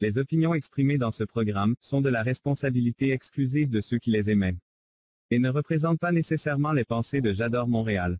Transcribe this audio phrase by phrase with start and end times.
[0.00, 4.30] Les opinions exprimées dans ce programme sont de la responsabilité exclusive de ceux qui les
[4.30, 4.56] émettent
[5.30, 8.18] et ne représentent pas nécessairement les pensées de J'adore Montréal.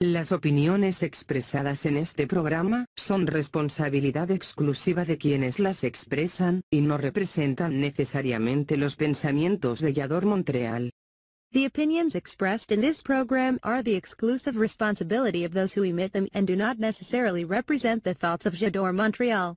[0.00, 6.98] Las opiniones expresadas en este programa son responsabilidad exclusiva de quienes las expresan y no
[6.98, 10.92] representan necesariamente los pensamientos de Yador Montreal.
[11.50, 16.28] The opinions expressed in this program are the exclusive responsibility of those who emit them
[16.32, 19.56] and do not necessarily represent the thoughts of Jador Montreal.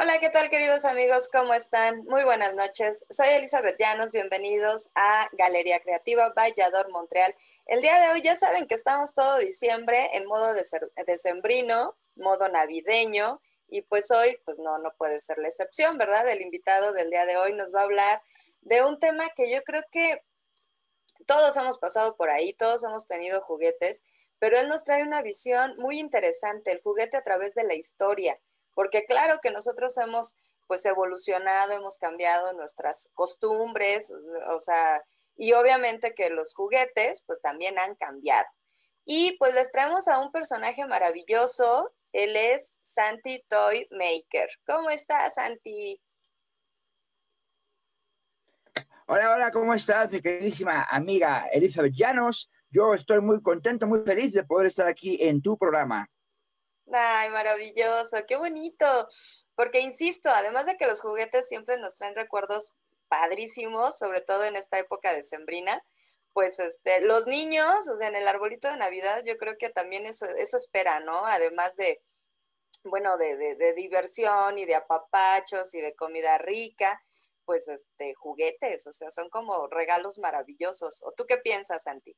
[0.00, 1.28] Hola, ¿qué tal queridos amigos?
[1.28, 2.04] ¿Cómo están?
[2.04, 3.04] Muy buenas noches.
[3.10, 7.34] Soy Elizabeth Llanos, bienvenidos a Galería Creativa Vallador Montreal.
[7.66, 10.54] El día de hoy ya saben que estamos todo diciembre en modo
[11.04, 16.28] decembrino, modo navideño, y pues hoy pues no, no puede ser la excepción, ¿verdad?
[16.28, 18.22] El invitado del día de hoy nos va a hablar
[18.60, 20.22] de un tema que yo creo que
[21.26, 24.04] todos hemos pasado por ahí, todos hemos tenido juguetes,
[24.38, 28.38] pero él nos trae una visión muy interesante, el juguete a través de la historia
[28.78, 30.36] porque claro que nosotros hemos
[30.68, 34.14] pues evolucionado, hemos cambiado nuestras costumbres,
[34.54, 35.02] o sea,
[35.34, 38.46] y obviamente que los juguetes pues también han cambiado.
[39.04, 44.48] Y pues les traemos a un personaje maravilloso, él es Santi Toy Maker.
[44.64, 46.00] ¿Cómo estás, Santi?
[49.08, 52.48] Hola, hola, ¿cómo estás, mi queridísima amiga Elizabeth Llanos?
[52.70, 56.08] Yo estoy muy contento, muy feliz de poder estar aquí en tu programa.
[56.92, 58.86] Ay, maravilloso, qué bonito.
[59.54, 62.72] Porque insisto, además de que los juguetes siempre nos traen recuerdos
[63.08, 65.82] padrísimos, sobre todo en esta época de sembrina,
[66.32, 70.06] pues este, los niños, o sea, en el arbolito de Navidad, yo creo que también
[70.06, 71.24] eso, eso espera, ¿no?
[71.26, 72.02] Además de,
[72.84, 77.02] bueno, de, de, de diversión y de apapachos y de comida rica,
[77.44, 81.02] pues este, juguetes, o sea, son como regalos maravillosos.
[81.04, 82.16] ¿O tú qué piensas, Santi?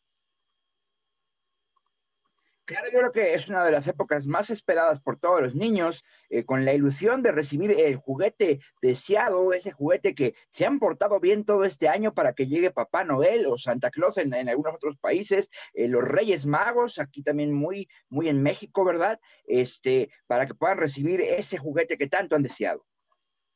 [2.70, 6.04] Claro, yo creo que es una de las épocas más esperadas por todos los niños,
[6.28, 11.18] eh, con la ilusión de recibir el juguete deseado, ese juguete que se han portado
[11.18, 14.96] bien todo este año para que llegue Papá Noel o Santa Claus en, algunos otros
[14.98, 19.18] países, eh, los Reyes Magos, aquí también muy, muy en México, ¿verdad?
[19.46, 22.86] Este, para que puedan recibir ese juguete que tanto han deseado.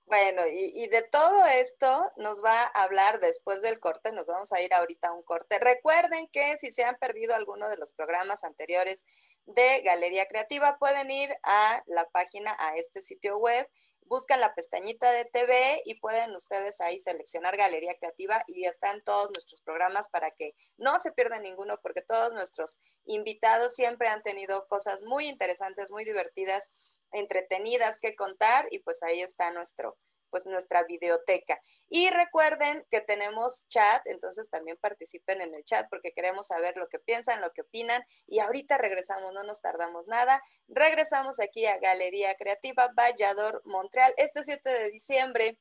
[0.07, 4.61] Bueno, y, de todo esto nos va a hablar después del corte, nos vamos a
[4.61, 5.59] ir ahorita a un corte.
[5.59, 9.07] Recuerden que si se han perdido alguno de los programas anteriores
[9.47, 13.67] de Galería Creativa, pueden ir a la página, a este sitio web,
[14.07, 19.31] buscan la pestañita de TV y pueden ustedes ahí seleccionar Galería Creativa y están todos
[19.31, 24.67] nuestros programas para que no se pierdan ninguno, porque todos nuestros invitados siempre han tenido
[24.67, 26.71] cosas muy interesantes, muy divertidas
[27.15, 29.97] entretenidas que contar y pues ahí está nuestro,
[30.31, 31.61] pues nuestra videoteca.
[31.89, 36.89] Y recuerden que tenemos chat, entonces también participen en el chat porque queremos saber lo
[36.89, 38.05] que piensan, lo que opinan.
[38.27, 40.43] Y ahorita regresamos, no nos tardamos nada.
[40.67, 45.59] Regresamos aquí a Galería Creativa Vallador Montreal este 7 de diciembre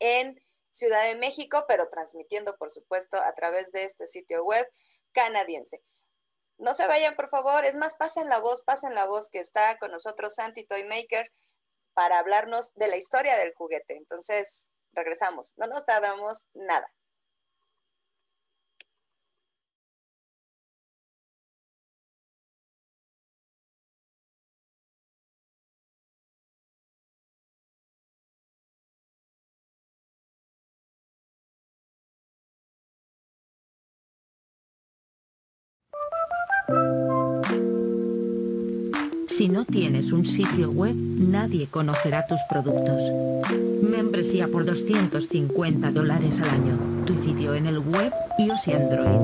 [0.00, 0.40] en
[0.70, 4.68] Ciudad de México, pero transmitiendo, por supuesto, a través de este sitio web
[5.12, 5.82] canadiense.
[6.58, 7.64] No se vayan, por favor.
[7.64, 11.32] Es más, pasen la voz, pasen la voz que está con nosotros Santi Toymaker
[11.94, 13.96] para hablarnos de la historia del juguete.
[13.96, 15.54] Entonces, regresamos.
[15.56, 16.86] No nos tardamos nada.
[39.58, 43.02] No tienes un sitio web, nadie conocerá tus productos.
[43.82, 47.04] Membresía por 250 dólares al año.
[47.04, 49.18] Tu sitio en el web, iOS y Android.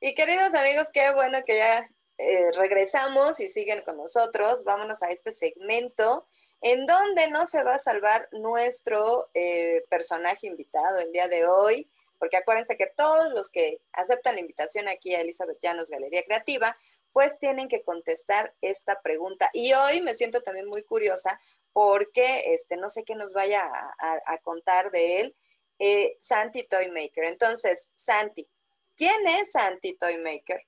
[0.00, 1.84] Y queridos amigos, qué bueno que ya
[2.18, 4.64] eh, regresamos y siguen con nosotros.
[4.64, 6.26] Vámonos a este segmento
[6.60, 11.90] en donde no se va a salvar nuestro eh, personaje invitado el día de hoy,
[12.18, 16.74] porque acuérdense que todos los que aceptan la invitación aquí a Elizabeth Llanos Galería Creativa,
[17.12, 19.50] pues tienen que contestar esta pregunta.
[19.52, 21.38] Y hoy me siento también muy curiosa
[21.72, 23.68] porque este, no sé qué nos vaya
[23.98, 25.36] a, contar de él,
[25.78, 27.24] eh, Santi Toymaker.
[27.24, 28.48] Entonces, Santi,
[28.96, 30.64] ¿quién es Santi Toymaker?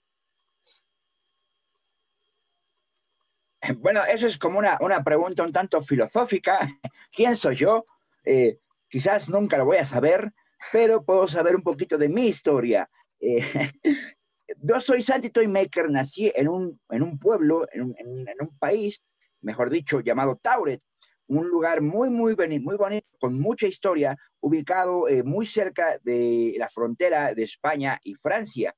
[3.78, 6.58] Bueno, eso es como una, pregunta un tanto filosófica.
[7.14, 7.86] ¿Quién soy yo?
[8.24, 8.58] Eh,
[8.88, 10.32] quizás nunca lo voy a saber,
[10.72, 12.88] pero puedo saber un poquito de mi historia.
[13.20, 13.40] Eh,
[14.62, 19.02] yo soy Santi Toymaker, nací en un, en un pueblo, en un, en un, país,
[19.40, 20.82] mejor dicho, llamado Tauret,
[21.28, 26.68] un lugar muy, muy, muy bonito, con mucha historia, ubicado eh, muy cerca de la
[26.68, 28.74] frontera de España y Francia.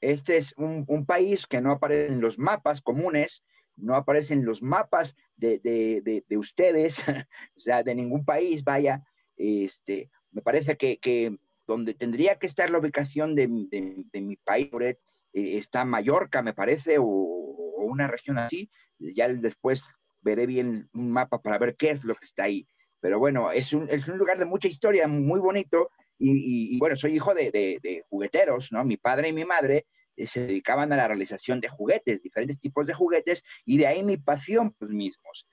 [0.00, 3.44] Este es un, un, país que no aparece en los mapas comunes,
[3.76, 6.98] no aparece en los mapas de, de, de, ustedes,
[7.56, 9.04] o sea, de ningún país, vaya.
[9.36, 14.96] Este, me parece que, que donde tendría que estar la ubicación de, mi país, eh,
[15.32, 18.70] está Mallorca, me parece, o, una región así.
[18.98, 19.82] Ya después
[20.20, 22.68] veré bien un mapa para ver qué es lo que está ahí.
[23.00, 25.90] Pero bueno, es un, es un lugar de mucha historia, muy bonito.
[26.18, 28.84] Y, bueno, soy hijo de, de, jugueteros, ¿no?
[28.84, 32.94] Mi padre y mi madre se dedicaban a la realización de juguetes, diferentes tipos de
[32.94, 35.46] juguetes, y de ahí mi pasión por los mismos.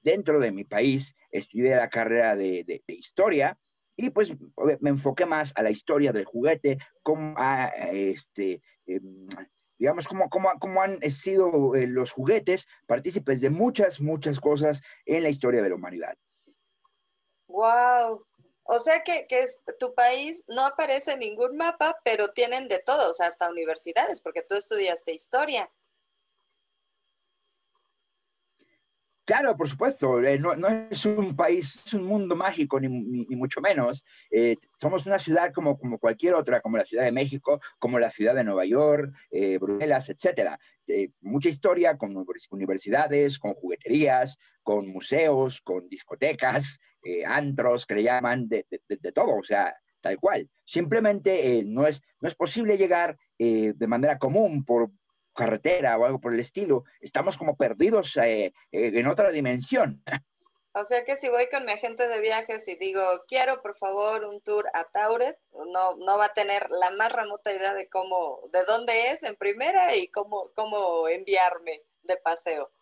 [0.00, 3.58] Dentro de mi país estudié la carrera de, historia
[3.96, 4.34] y pues
[4.80, 9.28] me enfoqué más a la historia del juguete, cómo a, este, em,
[9.78, 15.22] digamos, cómo, cómo, cómo, han sido eh, los juguetes partícipes de muchas, muchas cosas en
[15.22, 16.16] la historia de la humanidad.
[17.48, 18.24] ¡Wow!
[18.74, 19.44] O sea que, que
[19.78, 24.54] tu país no aparece en ningún mapa, pero tienen de todos, hasta universidades, porque tú
[24.54, 25.70] estudiaste historia.
[29.32, 30.52] Claro, por supuesto, eh, no,
[30.90, 32.90] es un país, es un mundo mágico, ni,
[33.34, 34.04] mucho menos.
[34.30, 38.34] Eh, somos una ciudad como, cualquier otra, como la Ciudad de México, como la ciudad
[38.34, 40.58] de Nueva York, eh, Bruselas, etc.
[41.22, 42.14] mucha historia con
[42.50, 46.78] universidades, con jugueterías, con museos, con discotecas,
[47.26, 48.66] antros, que le llaman, de,
[49.14, 50.46] todo, o sea, tal cual.
[50.62, 52.02] Simplemente no es
[52.36, 54.90] posible llegar de manera común por,
[55.34, 60.02] carretera o algo por el estilo, estamos como perdidos eh, eh, en otra dimensión.
[60.74, 64.24] O sea que si voy con mi agente de viajes y digo, quiero por favor
[64.24, 68.40] un tour a Tauret, no, no va a tener la más remota idea de cómo,
[68.50, 72.72] de dónde es en primera y cómo, cómo enviarme de paseo.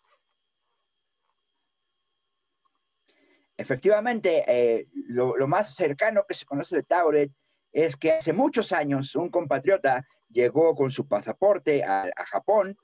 [3.57, 7.31] Efectivamente, eh, lo, lo, más cercano que se conoce de Tauret
[7.73, 12.77] es que hace muchos años un compatriota llegó con su pasaporte a, Japón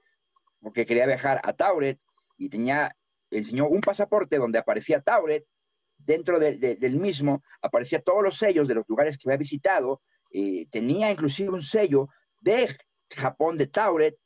[0.59, 1.99] porque quería viajar a Tauret
[2.37, 2.95] y tenía,
[3.29, 5.45] enseñó un pasaporte donde aparecía Tauret,
[5.97, 10.01] dentro del mismo aparecía todos los sellos de los lugares que había visitado,
[10.31, 12.09] eh, tenía inclusive un sello
[12.41, 12.75] de
[13.15, 14.17] Japón de Tauret,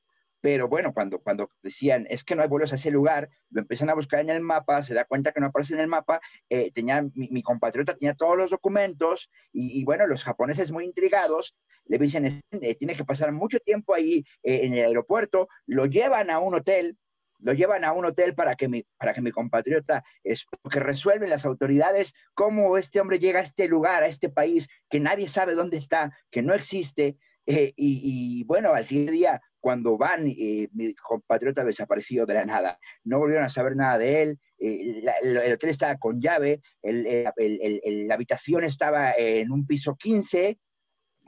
[0.42, 3.92] pero bueno, cuando, cuando decían, es que no hay vuelos a ese lugar, lo empiezan
[3.92, 6.72] a buscar en el mapa, se da cuenta que no aparece en el mapa, eh,
[6.72, 11.56] tenía, mi, compatriota tenía todos los documentos y, bueno, los japoneses muy intrigados
[11.86, 16.32] le dicen, eh, tiene que pasar mucho tiempo ahí eh, en el aeropuerto, lo llevan
[16.32, 16.98] a un hotel,
[17.40, 21.30] lo llevan a un hotel para que mi, para que mi compatriota, es, que resuelven
[21.30, 25.54] las autoridades cómo este hombre llega a este lugar, a este país, que nadie sabe
[25.54, 30.94] dónde está, que no existe, y, y, bueno, al siguiente día cuando van, eh, mi
[30.96, 32.80] compatriota desaparecido de la nada.
[33.04, 34.40] No volvieron a saber nada de él.
[34.58, 40.60] Eh, el, hotel estaba con llave, la habitación estaba en un piso 15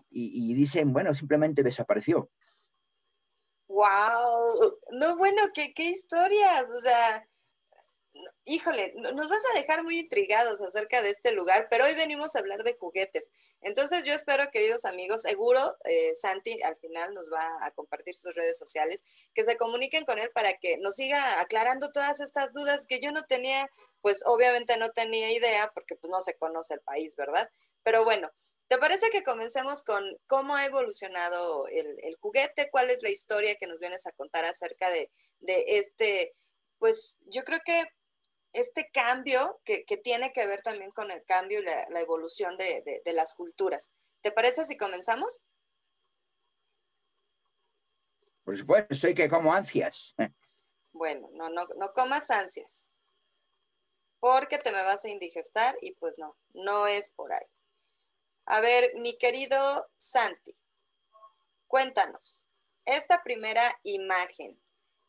[0.09, 2.29] y, dicen, bueno, simplemente desapareció.
[3.67, 4.79] ¡Wow!
[4.99, 6.69] No, bueno, qué, qué historias.
[6.69, 7.27] O sea,
[8.45, 12.39] híjole, nos vas a dejar muy intrigados acerca de este lugar, pero hoy venimos a
[12.39, 13.31] hablar de juguetes.
[13.61, 18.33] Entonces yo espero, queridos amigos, seguro eh, Santi al final nos va a compartir sus
[18.35, 22.85] redes sociales, que se comuniquen con él para que nos siga aclarando todas estas dudas
[22.85, 23.69] que yo no tenía,
[24.01, 27.49] pues obviamente no tenía idea porque pues no se conoce el país, ¿verdad?
[27.83, 28.31] Pero bueno.
[28.69, 32.69] ¿Te parece que comencemos con cómo ha evolucionado el, juguete?
[32.71, 35.11] ¿Cuál es la historia que nos vienes a contar acerca de,
[35.41, 36.33] de este,
[36.83, 37.81] pues yo creo que
[38.53, 43.33] este cambio que, tiene que ver también con el cambio y la, evolución de, las
[43.33, 43.93] culturas.
[44.21, 45.41] ¿Te parece si comenzamos?
[48.43, 50.15] Por supuesto, soy que como ansias.
[50.91, 52.87] Bueno, no, no, no comas ansias,
[54.19, 57.47] porque te me vas a indigestar y pues no, no es por ahí.
[58.45, 60.55] A ver, mi querido Santi,
[61.67, 62.47] cuéntanos,
[62.85, 64.61] esta primera imagen,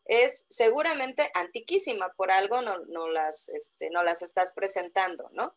[0.05, 5.57] es seguramente antiquísima, por algo no, no, las, este, no las estás presentando, ¿no?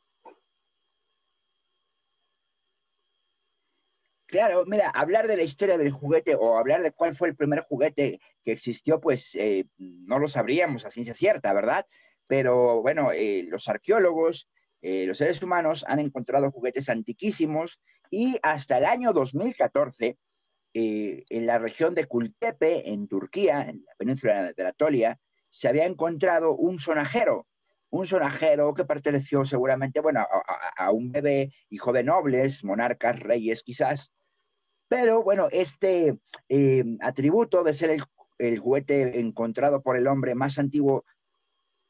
[4.27, 7.61] Claro, mira, hablar de la historia del juguete o hablar de cuál fue el primer
[7.61, 11.85] juguete que existió, pues eh, no lo sabríamos a ciencia cierta, ¿verdad?
[12.27, 14.49] Pero bueno, eh, los arqueólogos,
[14.81, 20.17] eh, los seres humanos han encontrado juguetes antiquísimos y hasta el año 2014
[20.73, 25.19] eh, en la región de Kultepe, en Turquía, en la península de Anatolia,
[25.49, 27.47] se había encontrado un sonajero,
[27.89, 30.25] un sonajero que perteneció seguramente, bueno,
[30.77, 34.11] a, un bebé, hijo de nobles, monarcas, reyes quizás.
[34.87, 36.17] Pero bueno, este
[36.49, 38.03] eh, atributo de ser el,
[38.37, 41.05] el, juguete encontrado por el hombre más antiguo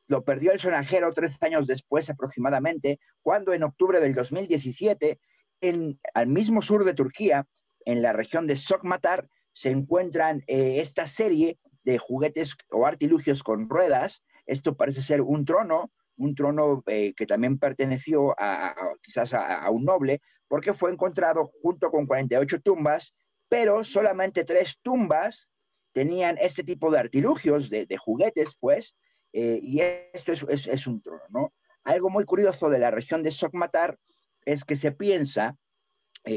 [0.07, 5.19] lo perdió el sonajero tres años después aproximadamente, cuando en octubre del 2017,
[5.62, 7.46] en, al mismo sur de Turquía,
[7.88, 13.70] en la región de Sokmatar, se encuentran eh, esta serie de juguetes o artilugios con
[13.70, 14.24] ruedas.
[14.46, 19.86] Esto parece ser un trono, un trono eh, que también perteneció a, quizás a, un
[19.86, 23.15] noble, porque fue encontrado junto con 48 tumbas,
[23.48, 25.50] pero solamente tres tumbas
[25.94, 28.98] tenían este tipo de artilugios, de, juguetes, pues,
[29.32, 29.79] eh, y
[30.13, 31.53] esto es, un trono, ¿no?
[31.86, 33.98] Algo muy curioso de la región de Sokmatar
[34.44, 35.56] es que se piensa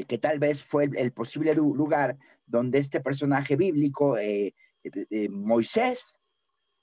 [0.06, 2.16] que tal vez fue el, posible lugar
[2.46, 4.16] donde este personaje bíblico,
[5.30, 6.20] Moisés,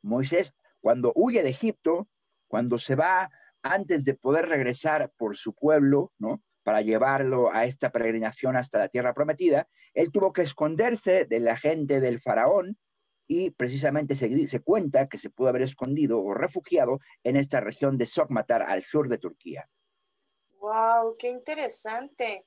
[0.01, 2.07] Moisés, cuando huye de Egipto,
[2.47, 3.29] cuando se va
[3.61, 6.41] antes de poder regresar por su pueblo, ¿no?
[6.63, 11.57] Para llevarlo a esta peregrinación hasta la tierra prometida, él tuvo que esconderse de la
[11.57, 12.77] gente del faraón
[13.27, 17.97] y precisamente se, se cuenta que se pudo haber escondido o refugiado en esta región
[17.97, 19.69] de Sokmatar, al sur de Turquía.
[20.59, 21.15] ¡Wow!
[21.19, 22.45] ¡Qué interesante!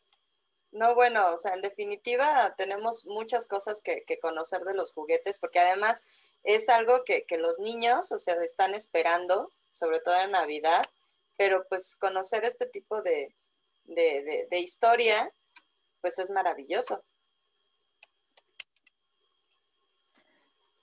[0.73, 5.59] No, bueno, o sea, en definitiva tenemos muchas cosas que, conocer de los juguetes, porque
[5.59, 6.05] además
[6.45, 10.85] es algo que, los niños, o sea, están esperando, sobre todo en Navidad,
[11.37, 13.35] pero pues conocer este tipo de,
[13.85, 15.35] de historia,
[16.01, 17.05] pues es maravilloso.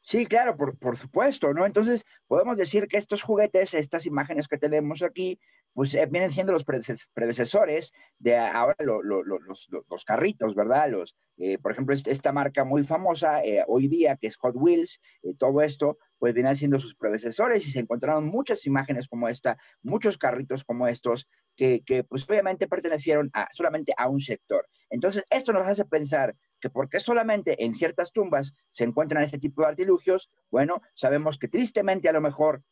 [0.07, 1.65] Sí, claro, por, por, supuesto, ¿no?
[1.65, 5.37] Entonces, podemos decir que estos juguetes, estas imágenes que tenemos aquí,
[5.77, 10.89] pues eh, vienen siendo los predecesores de ahora los, carritos, ¿verdad?
[10.89, 14.99] Los, eh, por ejemplo, esta marca muy famosa eh, hoy día, que es Hot Wheels,
[15.37, 20.17] todo esto, pues vienen siendo sus predecesores y se encontraron muchas imágenes como esta, muchos
[20.17, 24.67] carritos como estos, que, que pues obviamente pertenecieron a, solamente a un sector.
[24.89, 29.61] Entonces, esto nos hace pensar que porque solamente en ciertas tumbas se encuentran este tipo
[29.61, 32.63] de artilugios, bueno, sabemos que tristemente a lo mejor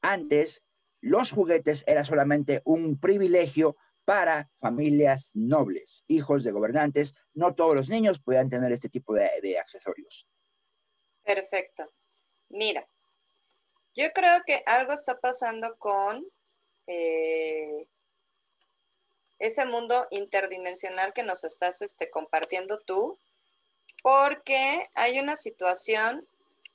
[0.00, 0.63] antes
[1.04, 7.14] los juguetes era solamente un privilegio para familias nobles, hijos de gobernantes.
[7.34, 10.26] No todos los niños podían tener este tipo de, accesorios.
[11.22, 11.84] Perfecto.
[12.48, 12.88] Mira,
[13.94, 16.24] yo creo que algo está pasando con
[16.86, 17.86] eh,
[19.38, 23.18] ese mundo interdimensional que nos estás este, compartiendo tú
[24.02, 26.26] porque hay una situación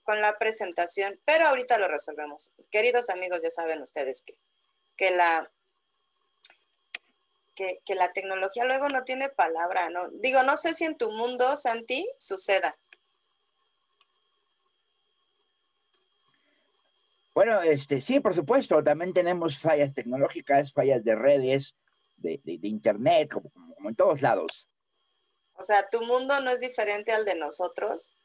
[0.09, 2.51] con la presentación, pero ahorita lo resolvemos.
[2.71, 4.35] Queridos amigos, ya saben ustedes que,
[4.97, 5.51] que la
[7.53, 10.09] que, que, la tecnología luego no tiene palabra, ¿no?
[10.09, 12.75] Digo, no sé si en tu mundo, Santi, suceda.
[17.35, 21.75] Bueno, este, sí, por supuesto, también tenemos fallas tecnológicas, fallas de redes,
[22.17, 24.67] de, de, internet, como, como, en todos lados.
[25.53, 28.15] O sea, tu mundo no es diferente al de nosotros.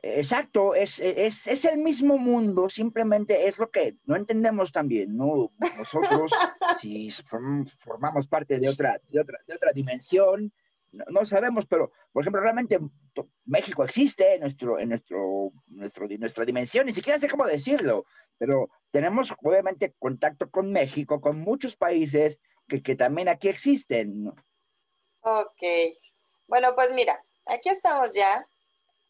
[0.00, 5.50] Exacto, es, es, es, el mismo mundo, simplemente es lo que no entendemos también, ¿no?
[5.58, 6.30] Nosotros,
[6.80, 10.52] si formamos parte de otra, de otra, de otra dimensión,
[11.10, 12.78] no, sabemos, pero, por ejemplo, realmente
[13.44, 18.06] México existe en, nuestro, en nuestro, nuestro, nuestra dimensión, ni siquiera sé cómo decirlo,
[18.38, 22.38] pero tenemos obviamente contacto con México, con muchos países,
[22.68, 24.28] que, también aquí existen.
[25.20, 25.62] Ok.
[26.46, 28.46] Bueno, pues mira, aquí estamos ya.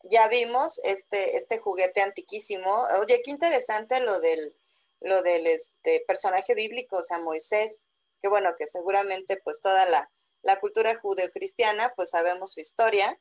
[0.04, 2.86] Ya vimos este, este juguete antiquísimo.
[3.00, 4.54] Oye, qué interesante lo del,
[5.00, 7.84] lo del este, personaje bíblico, o sea, Moisés,
[8.22, 10.10] que bueno, que seguramente pues toda la,
[10.42, 13.18] la cultura judeocristiana, pues sabemos su historia.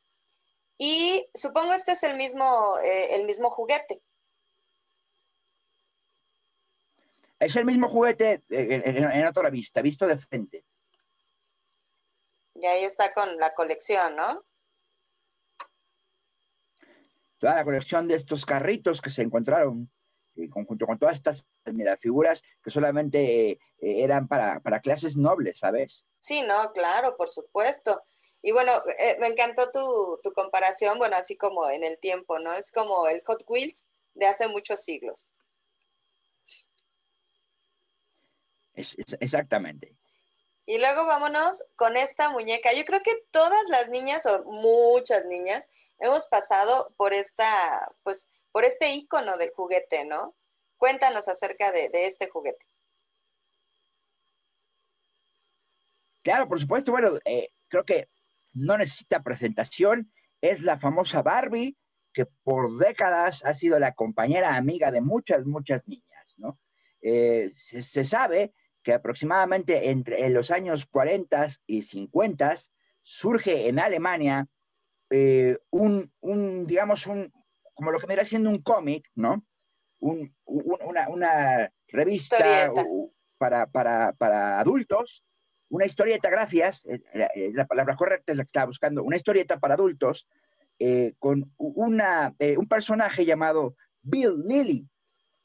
[0.78, 4.02] Y supongo este es el mismo, eh, el mismo juguete.
[7.40, 10.66] Es el mismo juguete eh, en, otra vista, visto de frente.
[12.56, 14.44] Y ahí está con la colección, ¿no?
[17.38, 19.92] Toda la colección de estos carritos que se encontraron,
[20.36, 21.46] eh, conjunto con todas estas
[22.00, 26.06] figuras que solamente eh, eran para, clases nobles, ¿sabes?
[26.18, 28.02] Sí, no, claro, por supuesto.
[28.42, 28.72] Y bueno,
[29.20, 32.54] me encantó tu, tu comparación, bueno, así como en el tiempo, ¿no?
[32.54, 35.32] Es como el Hot Wheels de hace muchos siglos.
[39.20, 39.96] exactamente.
[40.66, 42.74] Y luego vámonos con esta muñeca.
[42.74, 47.46] Yo creo que todas las niñas, o muchas niñas, hemos pasado por esta,
[48.04, 50.36] pues, por este icono del juguete, ¿no?
[50.78, 52.66] Cuéntanos acerca de, este juguete.
[56.24, 56.92] Claro, por supuesto.
[56.92, 58.10] Bueno, eh, creo que
[58.54, 60.12] no necesita presentación.
[60.42, 61.78] Es la famosa Barbie,
[62.14, 66.60] que por décadas ha sido la compañera amiga de muchas, muchas niñas, ¿no?
[67.02, 72.56] eh, se, sabe que aproximadamente entre los años 40 y 50
[73.02, 74.48] surge en Alemania
[75.10, 76.12] eh, un,
[76.66, 77.32] digamos, un,
[77.74, 79.46] como lo que me era siendo un cómic, ¿no?
[80.00, 82.72] una, revista
[83.38, 85.24] para, para, para, adultos,
[85.70, 86.84] una historieta, gracias,
[87.54, 90.28] la, palabra correcta es la que estaba buscando, una historieta para adultos
[91.20, 94.88] con una, un personaje llamado Bill Lilly.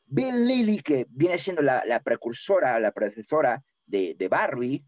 [0.07, 4.85] Bill Lilly, que viene siendo la, precursora, la predecesora de, Barbie,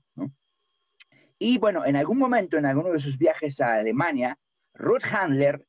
[1.39, 4.39] Y bueno, en algún momento, en alguno de sus viajes a Alemania,
[4.75, 5.67] Ruth Handler,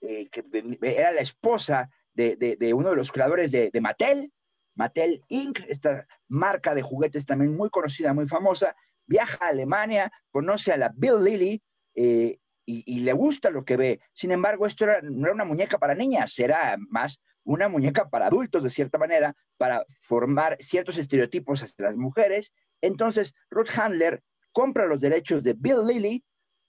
[0.00, 0.44] eh, que
[0.82, 4.32] era la esposa de, uno de los creadores de, Mattel,
[4.74, 8.74] Mattel Inc., esta marca de juguetes también muy conocida, muy famosa,
[9.06, 11.62] viaja a Alemania, conoce a la Bill Lilly
[11.94, 14.00] eh, y, le gusta lo que ve.
[14.12, 18.64] Sin embargo, esto no era una muñeca para niñas, era más una muñeca para adultos,
[18.64, 22.52] de cierta manera, para formar ciertos estereotipos hacia las mujeres.
[22.80, 24.22] Entonces, Ruth Handler
[24.52, 26.24] compra los derechos de Bill Lilly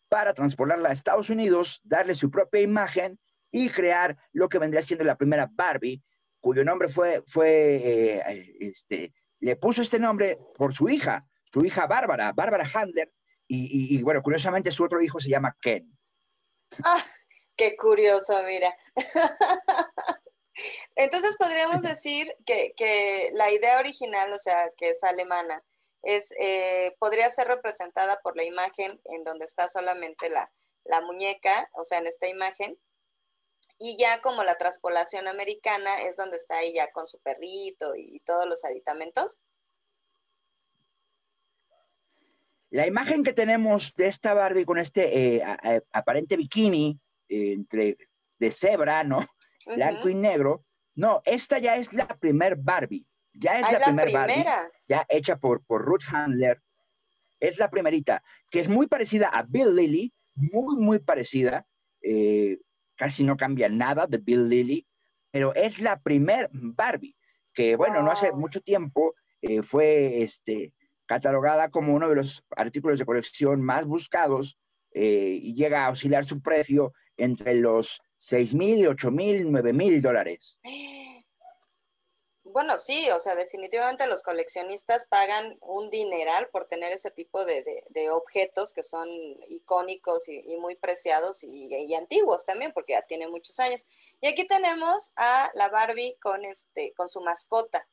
[0.10, 3.20] para transportarla a Estados Unidos, darle su propia imagen
[3.52, 6.04] y crear lo que vendría siendo la primera Barbie,
[6.40, 11.88] cuyo nombre fue, fue eh, este, le puso este nombre por su hija, su hija
[11.88, 13.12] Bárbara, Bárbara Handler,
[13.50, 15.90] y, bueno, curiosamente su otro hijo se llama Ken.
[16.84, 17.04] Ah,
[17.56, 18.76] qué curioso, mira.
[20.96, 25.64] Entonces podríamos decir que, la idea original, o sea, que es alemana,
[26.04, 30.52] es, eh, podría ser representada por la imagen en donde está solamente la,
[31.02, 32.80] muñeca, o sea, en esta imagen,
[33.78, 38.48] y ya como la traspolación americana es donde está ella con su perrito y todos
[38.48, 39.40] los aditamentos.
[42.70, 47.98] La imagen que tenemos de esta Barbie con este eh, aparente bikini eh, entre
[48.40, 49.26] de cebra, ¿no?
[49.66, 50.66] blanco y negro.
[50.96, 53.06] No, esta ya es la primer Barbie.
[53.40, 54.46] Ya es ah, la, primer Barbie.
[54.88, 56.62] Ya hecha por, por Ruth Handler.
[57.40, 61.68] Es la primerita, que es muy parecida a Bill Lilly, muy, muy parecida.
[62.02, 62.58] Eh,
[62.96, 64.88] casi no cambia nada de Bill Lilly,
[65.30, 67.16] pero es la primer Barbie,
[67.54, 70.74] que bueno, no hace mucho tiempo eh, fue este,
[71.06, 74.58] catalogada como uno de los artículos de colección más buscados
[74.94, 80.02] eh, y llega a oscilar su precio entre los 6 mil, 8 mil, 9 mil
[80.02, 80.60] dólares.
[82.58, 88.10] Bueno, sí, o sea, definitivamente los coleccionistas pagan un dineral por tener ese tipo de,
[88.10, 89.08] objetos que son
[89.48, 93.86] icónicos y, muy preciados y, antiguos también, porque ya tiene muchos años.
[94.22, 97.88] Y aquí tenemos a la Barbie con, este, con su mascota.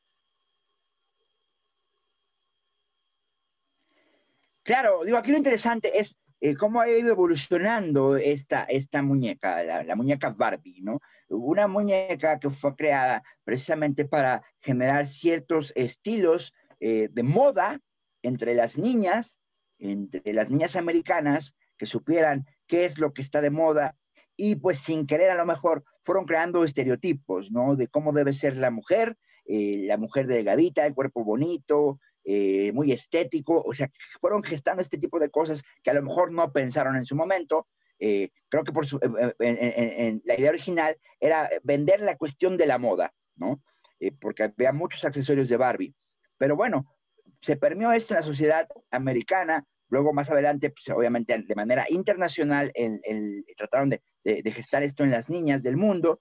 [4.63, 9.95] Claro, digo, aquí lo interesante es eh, cómo ha ido evolucionando esta, esta muñeca, la,
[9.95, 11.01] muñeca Barbie, ¿no?
[11.27, 17.81] Una muñeca que fue creada precisamente para generar ciertos estilos eh, de moda
[18.21, 19.37] entre las niñas,
[19.79, 23.95] entre las niñas americanas, que supieran qué es lo que está de moda
[24.37, 27.75] y pues sin querer a lo mejor fueron creando estereotipos, ¿no?
[27.75, 32.91] De cómo debe ser la mujer, eh, la mujer delgadita, el cuerpo bonito, eh, muy
[32.91, 36.95] estético, o sea, fueron gestando este tipo de cosas que a lo mejor no pensaron
[36.95, 37.67] en su momento.
[37.99, 38.99] Eh, creo que por su,
[39.39, 43.61] en, la idea original era vender la cuestión de la moda, ¿no?
[43.99, 45.95] Eh, porque había muchos accesorios de Barbie.
[46.37, 46.85] Pero bueno,
[47.41, 52.73] se permeó esto en la sociedad americana, luego más adelante, pues, obviamente de manera internacional,
[53.55, 56.19] trataron de, de, gestar esto en las niñas del mundo,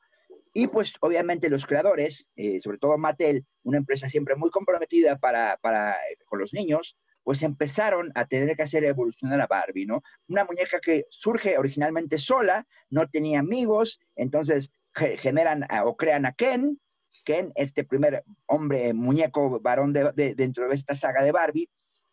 [0.57, 5.59] y pues obviamente los creadores, eh, sobre todo Mattel, una empresa siempre muy comprometida para,
[5.61, 10.03] para, eh, con los niños, pues empezaron a tener que hacer evolucionar a Barbie, ¿no?
[10.29, 16.79] Una muñeca que surge originalmente sola, no tenía amigos, entonces generan o crean a Ken,
[17.25, 21.71] Ken, este primer hombre, muñeco varón de, dentro de esta saga de Barbie,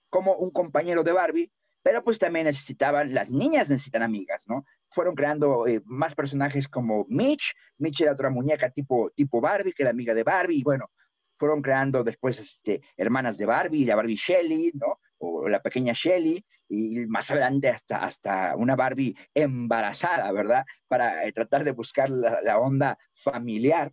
[0.09, 1.51] como un compañero de Barbie,
[1.83, 4.65] pero pues también necesitaban, las niñas necesitan amigas, ¿no?
[4.89, 9.83] Fueron creando eh, más personajes como Mitch, Mitch era otra muñeca tipo, tipo Barbie, que
[9.83, 10.91] era amiga de Barbie, y bueno,
[11.41, 14.99] fueron creando después este, hermanas de Barbie, la Barbie Shelly, ¿no?
[15.17, 20.63] O la pequeña Shelly, y más adelante hasta, hasta una Barbie embarazada, ¿verdad?
[20.87, 23.91] Para eh, tratar de buscar la, la onda familiar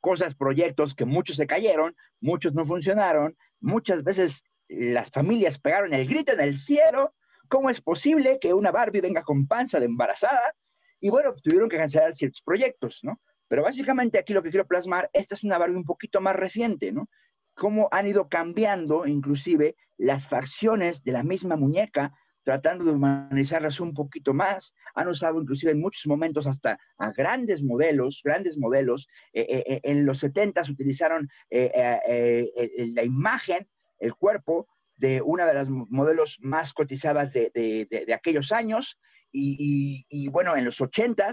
[0.00, 6.08] cosas, proyectos que muchos se cayeron, muchos no funcionaron, muchas veces las familias pegaron el
[6.08, 7.14] grito en el cielo,
[7.48, 10.54] ¿cómo es posible que una Barbie venga con panza de embarazada?
[10.98, 13.20] Y bueno, tuvieron que cancelar ciertos proyectos, ¿no?
[13.48, 16.92] Pero básicamente aquí lo que quiero plasmar, esta es una Barbie un poquito más reciente,
[16.92, 17.08] ¿no?
[17.54, 22.12] Cómo han ido cambiando inclusive las facciones de la misma muñeca,
[22.48, 24.74] tratando de humanizarlas un poquito más.
[24.94, 29.08] Han usado inclusive en muchos momentos hasta a grandes modelos, grandes modelos.
[29.34, 35.68] Eh, eh, eh, en los 70 utilizaron la imagen, el cuerpo de una de las
[35.68, 38.98] modelos más cotizadas de, aquellos años.
[39.30, 41.30] Y, bueno, en los 80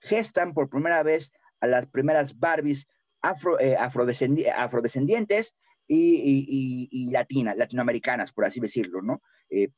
[0.00, 1.30] gestan por primera vez
[1.64, 2.86] a las primeras Barbies
[3.22, 5.54] afro, afrodescendientes
[5.86, 9.22] y, y, latinas, latinoamericanas, por así decirlo, ¿no?
[9.50, 9.68] Eh,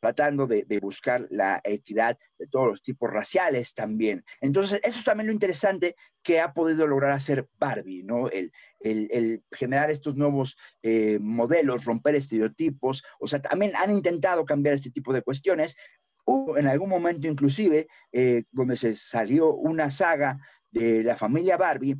[0.00, 4.24] tratando de, buscar la equidad de todos los tipos raciales también.
[4.40, 8.28] Entonces, eso es también lo interesante que ha podido lograr hacer Barbie, ¿no?
[8.28, 14.74] El, el, generar estos nuevos eh, modelos, romper estereotipos, o sea, también han intentado cambiar
[14.74, 15.76] este tipo de cuestiones.
[16.24, 20.38] Hubo en algún momento inclusive eh, donde se salió una saga
[20.70, 21.96] de la familia Barbie,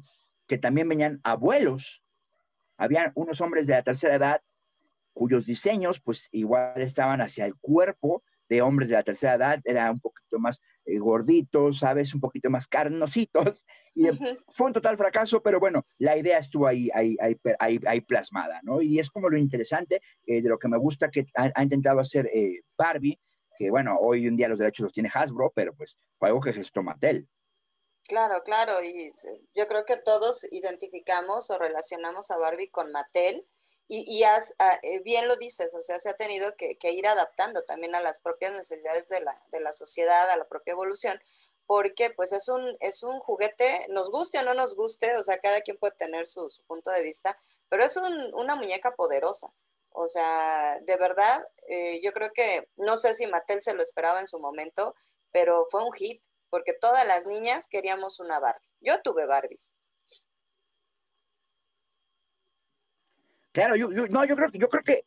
[0.47, 2.03] que también venían abuelos
[2.77, 4.43] habían unos hombres de la tercera edad
[5.13, 9.93] cuyos diseños pues igual estaban hacia el cuerpo de hombres de la tercera edad, eran
[9.93, 12.15] un poquito más eh, gorditos, ¿sabes?
[12.15, 13.67] Un poquito más carnositos.
[13.93, 14.07] Y
[14.49, 17.17] fue un total fracaso, pero bueno, la idea estuvo ahí, ahí,
[17.59, 18.83] ahí, plasmada, ¿no?
[18.83, 22.31] Y es como lo interesante eh, de lo que me gusta que ha, intentado hacer
[22.33, 23.19] eh, Barbie,
[23.59, 26.53] que bueno, hoy en día los derechos los tiene Hasbro, pero pues fue algo que
[26.53, 27.27] gestó Mattel.
[28.09, 29.11] Claro, claro, y
[29.55, 33.49] yo creo que todos identificamos o relacionamos a Barbie con Mattel
[33.89, 34.41] y, y ah,
[34.83, 38.21] eh, bien lo dices, o sea, se ha tenido que, ir adaptando también a las
[38.21, 41.21] propias necesidades de la, de la sociedad, a la propia evolución,
[41.67, 45.39] porque pues es un, es un juguete, nos guste o no nos guste, o sea,
[45.39, 47.37] cada quien puede tener su, punto de vista,
[47.69, 49.49] pero es una muñeca poderosa.
[49.91, 54.21] O sea, de verdad, eh, yo creo que, no sé si Mattel se lo esperaba
[54.21, 54.95] en su momento,
[55.33, 58.69] pero fue un hit porque todas las niñas queríamos una Barbie.
[58.81, 59.75] Yo tuve Barbies.
[63.53, 65.07] Claro, yo, no, yo creo, yo creo que,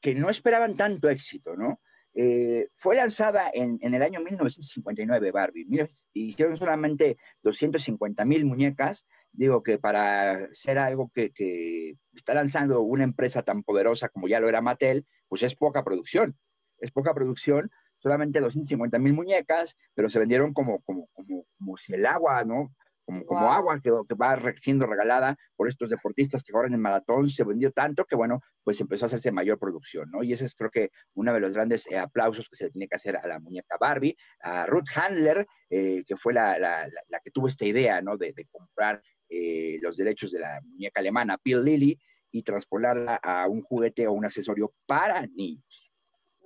[0.00, 1.80] que no esperaban tanto éxito, ¿no?
[2.18, 5.66] Eh, fue lanzada en, el año 1959 Barbie.
[5.66, 9.06] Mira, hicieron solamente 250 mil muñecas.
[9.30, 14.40] Digo que para ser algo que, que, está lanzando una empresa tan poderosa como ya
[14.40, 16.38] lo era Mattel, pues es poca producción.
[16.78, 17.70] Es poca producción
[18.06, 22.72] solamente 250 mil muñecas, pero se vendieron como, como, como, como si el agua, ¿no?
[23.04, 27.28] Como, como agua que, que, va siendo regalada por estos deportistas que corren en maratón,
[27.28, 30.22] se vendió tanto que, bueno, pues empezó a hacerse mayor producción, ¿no?
[30.22, 32.86] Y ese es creo que uno de los grandes eh, aplausos que se le tiene
[32.86, 37.20] que hacer a la muñeca Barbie, a Ruth Handler, eh, que fue la, la, la,
[37.24, 38.16] que tuvo esta idea, ¿no?
[38.16, 41.98] De, de comprar eh, los derechos de la muñeca alemana Bill Lilly
[42.30, 45.85] y transponerla a un juguete o un accesorio para niños.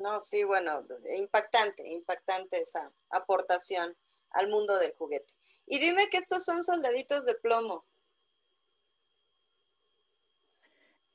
[0.01, 0.83] No, sí, bueno,
[1.19, 3.95] impactante, impactante esa aportación
[4.31, 5.35] al mundo del juguete.
[5.67, 7.85] Y dime que estos son soldaditos de plomo.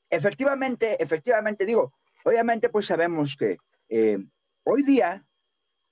[0.08, 1.94] Efectivamente, efectivamente, digo,
[2.24, 3.56] obviamente pues sabemos que
[3.88, 4.18] eh,
[4.62, 5.26] hoy día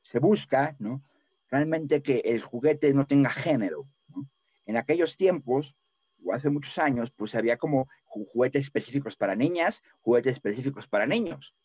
[0.03, 1.03] se busca, ¿no?
[1.51, 3.89] Realmente que el juguete no tenga género.
[4.67, 5.75] En aquellos tiempos,
[6.25, 11.57] o hace muchos años, pues había como juguetes específicos para niñas, juguetes específicos para niños.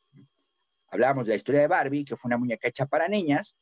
[0.92, 3.56] Hablábamos de la historia de Barbie, que fue una muñeca hecha para niñas.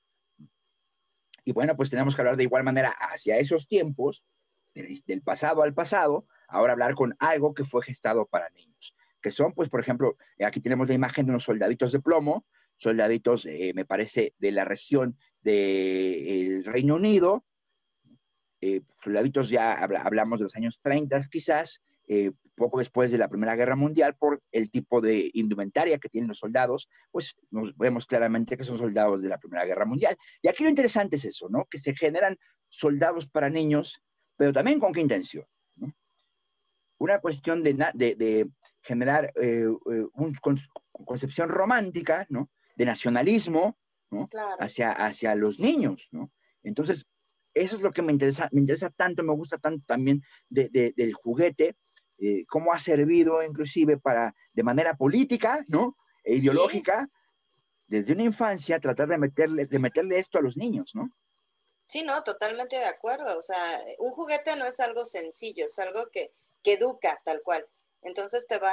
[1.44, 4.24] Y bueno, pues tenemos que hablar de igual manera hacia esos tiempos,
[4.74, 9.54] del, pasado al pasado, ahora hablar con algo que fue gestado para niños, que son,
[9.54, 12.46] pues, por ejemplo, aquí tenemos la imagen de unos soldaditos de plomo,
[12.78, 17.46] soldaditos, eh, me parece, de la región del Reino Unido,
[18.62, 23.56] eh, soldaditos ya hablamos de los años 30 quizás, eh, poco después de la Primera
[23.56, 28.58] Guerra Mundial, por el tipo de indumentaria que tienen los soldados, pues nos vemos claramente
[28.58, 30.18] que son soldados de la Primera Guerra Mundial.
[30.42, 31.66] Y aquí lo interesante es eso, ¿no?
[31.66, 34.02] Que se generan soldados para niños,
[34.36, 35.46] pero también con qué intención.
[37.00, 38.50] Una cuestión de, de,
[38.82, 40.40] generar eh, eh, una
[41.06, 42.50] concepción romántica, ¿no?
[42.76, 43.78] De nacionalismo,
[44.10, 44.28] ¿no?
[44.60, 46.32] Hacia, hacia los niños, ¿no?
[46.64, 47.06] Entonces,
[47.54, 51.76] eso es lo que me interesa, me interesa tanto, me gusta tanto también del juguete,
[52.20, 55.98] eh, cómo ha servido inclusive para, de manera política, ¿no?
[56.24, 57.10] E ideológica,
[57.88, 61.10] desde una infancia, tratar de meterle, de meterle esto a los niños, ¿no?
[61.88, 63.38] Sí, no, totalmente de acuerdo.
[63.38, 63.58] O sea,
[64.00, 66.32] un juguete no es algo sencillo, es algo que,
[66.64, 67.66] que educa tal cual.
[68.02, 68.72] Entonces te va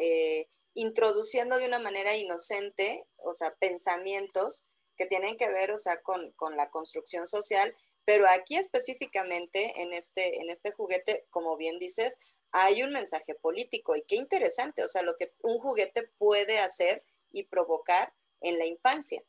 [0.00, 4.64] eh, introduciendo de una manera inocente, o sea, pensamientos
[4.96, 7.74] que tienen que ver, o sea, con, con la construcción social,
[8.04, 12.18] pero aquí específicamente en este, en este juguete, como bien dices,
[12.52, 17.04] hay un mensaje político y qué interesante, o sea, lo que un juguete puede hacer
[17.30, 19.22] y provocar en la infancia.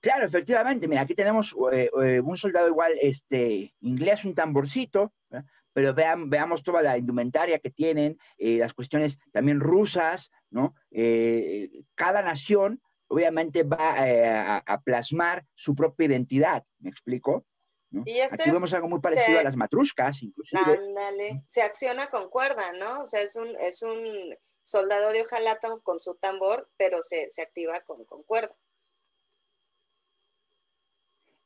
[0.00, 0.88] Claro, efectivamente.
[0.88, 5.12] Mira, aquí tenemos eh, eh, un soldado igual, este, inglés, un tamborcito,
[5.72, 10.74] pero veamos toda la indumentaria que tienen, eh, las cuestiones también rusas, ¿no?
[11.94, 17.46] Cada nación obviamente va a, plasmar su propia identidad, ¿me explico?
[17.92, 20.62] Y este Aquí vemos algo muy parecido a las matruscas, inclusive.
[20.62, 23.00] Ándale, se acciona con cuerda, ¿no?
[23.00, 27.80] O sea, es un, es un soldado de hojalata con su tambor, pero se, activa
[27.80, 28.56] con, con cuerda.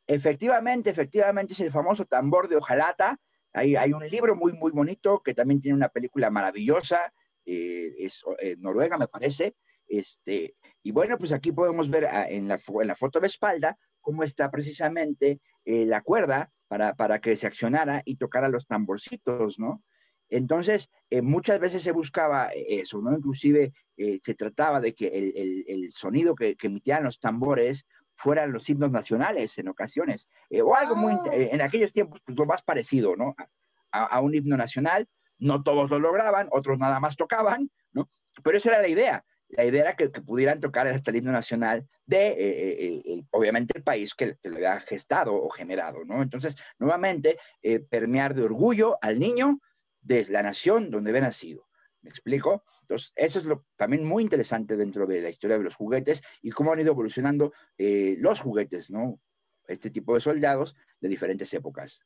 [0.06, 3.18] Efectivamente, efectivamente es el famoso tambor de hojalata,
[3.54, 7.14] hay, un libro muy, muy bonito que también tiene una película maravillosa,
[7.46, 9.54] eh, es eh, Noruega, me parece.
[9.86, 13.78] Este, y bueno, pues aquí podemos ver ah, en, la, en la foto de espalda
[14.00, 19.58] cómo está precisamente eh, la cuerda para, para, que se accionara y tocara los tamborcitos,
[19.58, 19.82] ¿no?
[20.30, 20.88] Entonces,
[21.22, 23.12] muchas veces se buscaba eso, ¿no?
[23.12, 28.68] Inclusive se trataba de que el, el, sonido que, que, emitían los tambores fueran los
[28.68, 32.62] himnos nacionales en ocasiones, eh, o algo muy, eh, en aquellos tiempos, pues lo más
[32.62, 33.34] parecido, ¿no?
[33.90, 38.10] A, un himno nacional, no todos lo lograban, otros nada más tocaban, ¿no?
[38.42, 41.86] Pero esa era la idea, la idea era que, pudieran tocar hasta el himno nacional
[42.06, 46.22] de, eh, obviamente, el país que, lo había gestado o generado, ¿no?
[46.22, 47.38] Entonces, nuevamente,
[47.88, 49.60] permear de orgullo al niño
[50.00, 51.68] de la nación donde había nacido.
[52.02, 52.64] ¿Me explico?
[52.82, 56.50] Entonces, eso es lo también muy interesante dentro de la historia de los juguetes y
[56.50, 59.20] cómo han ido evolucionando eh, los juguetes, ¿no?
[59.66, 62.02] Este tipo de soldados de diferentes épocas.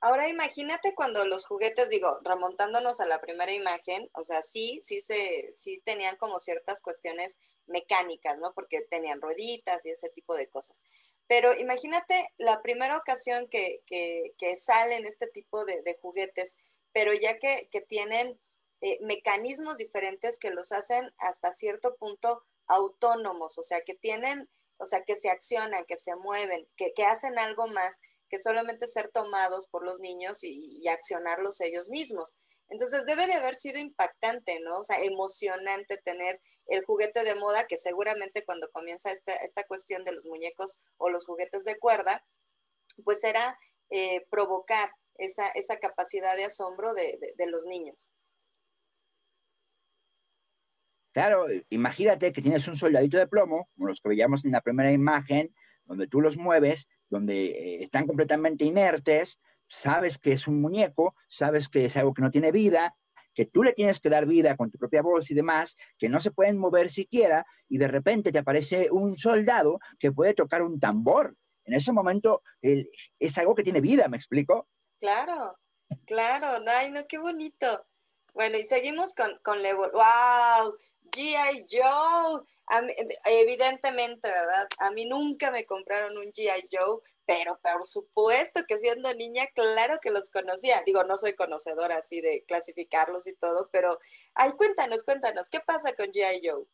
[0.00, 5.00] Ahora imagínate cuando los juguetes, digo, remontándonos a la primera imagen, o sea, sí, sí
[5.00, 8.54] se, sí tenían como ciertas cuestiones mecánicas, ¿no?
[8.54, 10.84] Porque tenían rueditas y ese tipo de cosas.
[11.26, 16.56] Pero imagínate la primera ocasión que, que, que salen este tipo de, juguetes,
[16.92, 18.38] pero ya que, que tienen
[18.80, 24.86] eh, mecanismos diferentes que los hacen hasta cierto punto autónomos, o sea, que tienen, o
[24.86, 29.66] sea, que se accionan, que se mueven, que, hacen algo más que solamente ser tomados
[29.68, 32.34] por los niños y, accionarlos ellos mismos.
[32.68, 34.78] Entonces debe de haber sido impactante, ¿no?
[34.78, 40.04] O sea, emocionante tener el juguete de moda que seguramente cuando comienza esta, esta cuestión
[40.04, 42.24] de los muñecos o los juguetes de cuerda,
[43.04, 43.58] pues era
[43.90, 48.10] eh, provocar esa, esa, capacidad de asombro de los niños.
[51.12, 54.92] Claro, imagínate que tienes un soldadito de plomo, como los que veíamos en la primera
[54.92, 55.52] imagen,
[55.84, 61.68] donde tú los mueves, donde eh, están completamente inertes, sabes que es un muñeco, sabes
[61.68, 62.96] que es algo que no tiene vida,
[63.34, 66.20] que tú le tienes que dar vida con tu propia voz y demás, que no
[66.20, 70.80] se pueden mover siquiera, y de repente te aparece un soldado que puede tocar un
[70.80, 71.36] tambor.
[71.64, 74.68] En ese momento es algo que tiene vida, ¿me explico?
[74.98, 75.56] Claro,
[76.06, 77.86] claro, ay, no, qué bonito.
[78.34, 80.74] Bueno, y seguimos con, con ¡Wow!
[81.10, 81.66] G.I.
[81.70, 82.42] Joe,
[83.26, 84.68] evidentemente, ¿verdad?
[84.78, 86.68] A mí nunca me compraron un G.I.
[86.70, 90.82] Joe, pero por supuesto que siendo niña, claro que los conocía.
[90.86, 93.98] Digo, no soy conocedora así de clasificarlos y todo, pero,
[94.34, 96.48] ay, cuéntanos, cuéntanos, ¿qué pasa con G.I.
[96.48, 96.64] Joe?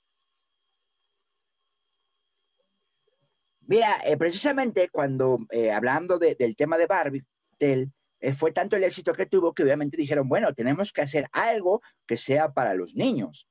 [3.66, 7.24] Mira, eh, precisamente cuando eh, hablando del tema de Barbie,
[7.58, 11.82] eh, fue tanto el éxito que tuvo que obviamente dijeron, bueno, tenemos que hacer algo
[12.06, 13.48] que sea para los niños.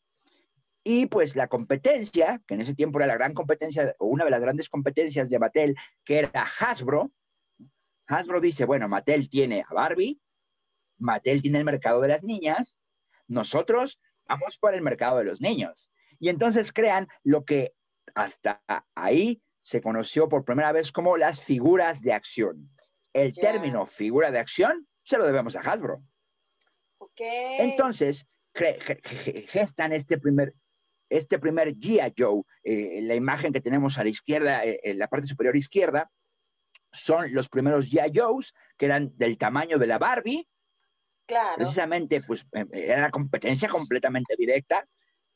[0.83, 4.31] Y pues la competencia, que en ese tiempo era la gran competencia, o una de
[4.31, 7.11] las grandes competencias de Mattel, que era Hasbro,
[8.07, 10.19] Hasbro dice, bueno, Mattel tiene a Barbie,
[10.97, 12.77] Mattel tiene el mercado de las niñas,
[13.27, 15.89] nosotros vamos por el mercado de los niños.
[16.19, 17.73] Y entonces crean lo que
[18.13, 18.61] hasta
[18.95, 22.69] ahí se conoció por primera vez como las figuras de acción.
[23.13, 26.03] El término figura de acción se lo debemos a Hasbro.
[27.59, 28.27] Entonces,
[29.47, 30.53] gestan este primer
[31.17, 32.13] este primer G.I.
[32.17, 36.11] Joe, eh, la imagen que tenemos a la izquierda, eh, en la parte superior izquierda,
[36.91, 38.11] son los primeros G.I.
[38.15, 40.47] Joes, que eran del tamaño de la Barbie.
[41.27, 41.55] Claro.
[41.57, 44.87] Precisamente, pues eh, era una competencia completamente directa.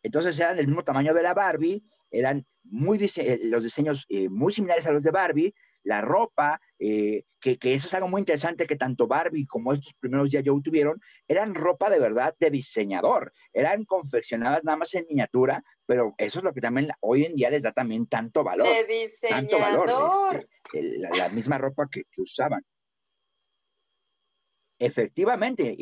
[0.01, 2.97] Entonces eran del mismo tamaño de la Barbie, eran muy
[3.43, 8.07] los diseños muy similares a los de Barbie, la ropa, eh, que, eso es algo
[8.07, 12.35] muy interesante que tanto Barbie como estos primeros ya yo tuvieron, eran ropa de verdad
[12.39, 17.25] de diseñador, eran confeccionadas nada más en miniatura, pero eso es lo que también hoy
[17.25, 18.67] en día les da también tanto valor.
[18.67, 20.47] De diseñador.
[20.73, 22.63] la, misma ropa que, usaban.
[24.79, 25.75] Efectivamente,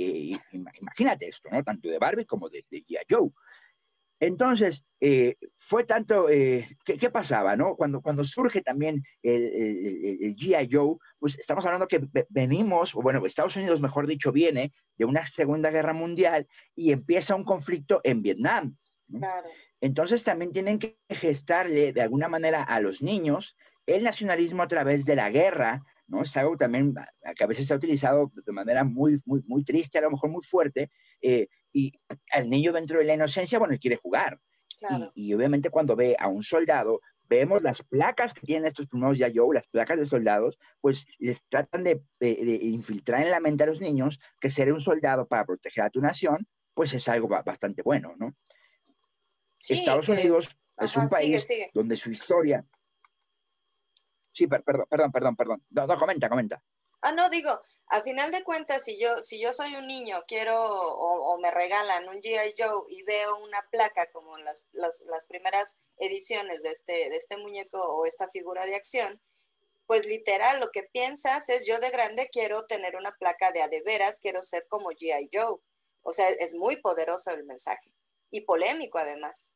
[0.79, 1.61] imagínate esto, ¿no?
[1.63, 3.29] Tanto de Barbie como de, de Joe.
[4.19, 7.75] Entonces, eh, fue tanto, eh, ¿qué, pasaba, no?
[7.75, 9.43] Cuando, cuando surge también el,
[10.21, 10.69] el, G.I.
[10.71, 15.25] Joe, pues estamos hablando que venimos, o bueno, Estados Unidos, mejor dicho, viene de una
[15.27, 18.77] Segunda Guerra Mundial y empieza un conflicto en Vietnam.
[19.81, 25.05] Entonces también tienen que gestarle de alguna manera a los niños el nacionalismo a través
[25.05, 26.21] de la guerra, ¿no?
[26.21, 26.93] Es algo también
[27.35, 30.29] que a veces se ha utilizado de manera muy, muy, muy triste, a lo mejor
[30.29, 30.89] muy fuerte,
[31.21, 31.91] eh, y
[32.31, 34.39] al niño dentro de la inocencia, bueno, él quiere jugar.
[35.13, 39.27] Y, obviamente cuando ve a un soldado, vemos las placas que tienen estos primeros ya
[39.27, 42.01] yo, las placas de soldados, pues les tratan de,
[42.61, 45.99] infiltrar en la mente a los niños que ser un soldado para proteger a tu
[45.99, 48.33] nación, pues es algo bastante bueno, ¿no?
[49.59, 52.65] Estados Unidos es un país donde su historia
[54.31, 55.63] Sí, perdón, perdón, perdón, perdón.
[55.69, 56.61] No, no, comenta, comenta.
[57.01, 57.51] Ah, no, digo,
[57.87, 62.09] al final de cuentas, si yo, si yo soy un niño, quiero o, me regalan
[62.09, 62.55] un G.I.
[62.57, 67.37] Joe y veo una placa como las, las, las, primeras ediciones de este, de este
[67.37, 69.21] muñeco o esta figura de acción,
[69.85, 73.67] pues literal lo que piensas es yo de grande quiero tener una placa de a
[73.67, 75.29] de veras, quiero ser como G.I.
[75.31, 75.59] Joe.
[76.01, 77.95] O sea, es muy poderoso el mensaje
[78.31, 79.51] y polémico además.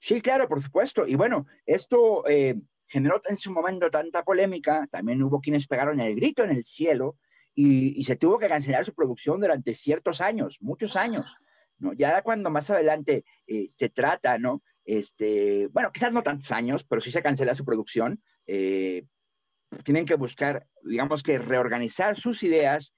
[0.00, 1.06] Sí, claro, por supuesto.
[1.06, 2.56] Y bueno, esto eh,
[2.90, 7.16] generó en su momento tanta polémica, también hubo quienes pegaron el grito en el cielo
[7.54, 11.36] y, se tuvo que cancelar su producción durante ciertos años, muchos años.
[11.78, 11.92] ¿no?
[11.92, 14.62] Ya cuando más adelante eh, se trata, ¿no?
[14.84, 18.22] Este, bueno, quizás no tantos años, pero sí se cancela su producción.
[18.46, 19.06] Eh,
[19.84, 22.92] tienen que buscar, digamos que reorganizar sus ideas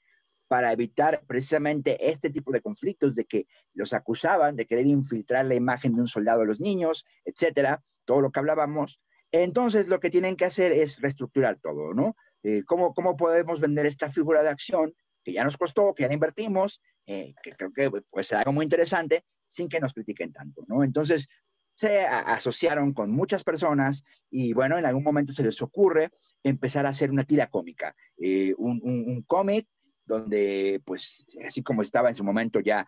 [0.48, 5.54] para evitar precisamente este tipo de conflictos de que los acusaban de querer infiltrar la
[5.54, 9.00] imagen de un soldado a los niños, etcétera, todo lo que hablábamos.
[9.32, 12.16] Entonces, lo que tienen que hacer es reestructurar todo, ¿no?
[12.42, 16.12] Eh, ¿cómo, ¿Cómo podemos vender esta figura de acción que ya nos costó, que ya
[16.12, 20.64] invertimos, eh, que creo que puede ser algo muy interesante, sin que nos critiquen tanto,
[20.68, 20.84] ¿no?
[20.84, 21.28] Entonces,
[21.74, 26.10] se asociaron con muchas personas y bueno, en algún momento se les ocurre
[26.42, 29.66] empezar a hacer una tira cómica, eh, un, un, cómic
[30.04, 32.86] donde pues así como estaba en su momento ya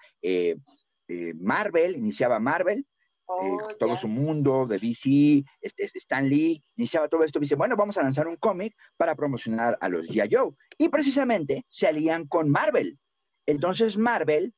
[1.36, 2.86] Marvel, iniciaba Marvel,
[3.26, 7.76] eh, oh, todo su mundo de DC, este, Stan Lee, iniciaba todo esto, dice, bueno,
[7.76, 10.28] vamos a lanzar un cómic para promocionar a los G.I.
[10.30, 10.52] Joe.
[10.76, 12.98] Y precisamente se alían con Marvel.
[13.46, 14.54] Entonces Marvel,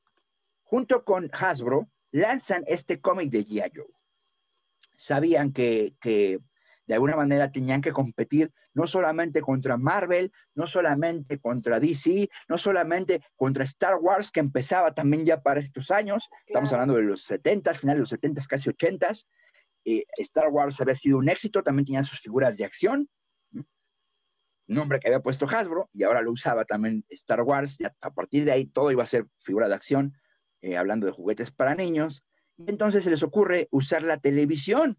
[0.62, 3.72] junto con Hasbro, lanzan este cómic de G.I.
[3.74, 3.87] Joe.
[4.96, 6.40] Sabían que, que
[6.87, 12.59] de alguna manera tenían que competir no solamente contra Marvel, no solamente contra DC, no
[12.59, 17.22] solamente contra Star Wars, que empezaba también ya para estos años, estamos hablando de los
[17.22, 19.12] 70, finales de los 70, casi 80.
[19.85, 23.09] Eh, Star Wars había sido un éxito, también tenía sus figuras de acción,
[24.68, 28.44] nombre que había puesto Hasbro, y ahora lo usaba también Star Wars, y a, partir
[28.44, 30.14] de ahí todo iba a ser figura de acción,
[30.61, 32.25] eh, hablando de juguetes para niños,
[32.57, 34.99] y entonces se les ocurre usar la televisión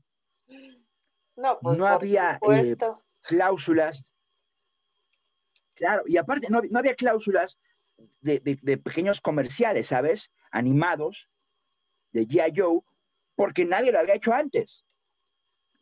[1.38, 2.76] no, pues, no había eh,
[3.22, 4.14] cláusulas.
[5.76, 7.60] Claro, y aparte no, había cláusulas
[8.22, 8.40] de,
[8.84, 10.32] pequeños comerciales, ¿sabes?
[10.52, 11.30] Animados
[12.12, 12.54] de G.I.
[12.56, 12.82] Joe,
[13.36, 14.84] porque nadie lo había hecho antes.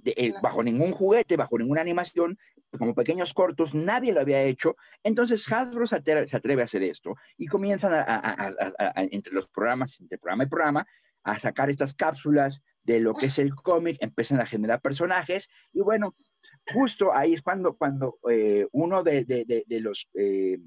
[0.03, 2.37] Eh, bajo ningún juguete, bajo ninguna animación,
[2.77, 4.75] como pequeños cortos, nadie lo había hecho.
[5.01, 8.05] Entonces Hasbro se atreve, a hacer esto y comienzan
[8.95, 10.87] entre los programas, entre programa y programa,
[11.23, 15.81] a sacar estas cápsulas de lo que es el cómic, empiezan a generar personajes y
[15.81, 16.15] bueno,
[16.71, 20.59] justo ahí es cuando, cuando eh, uno de, los eh,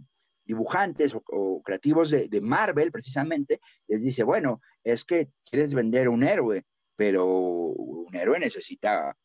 [0.45, 6.65] dibujantes o, creativos de, Marvel precisamente les dice, bueno, es que quieres vender un héroe,
[6.97, 9.17] pero un héroe necesita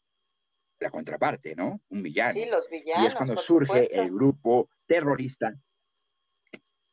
[0.80, 1.82] la contraparte, ¿no?
[1.90, 2.34] Un villano.
[2.34, 3.04] Sí, los villanos.
[3.04, 5.56] Y es cuando surge el grupo terrorista.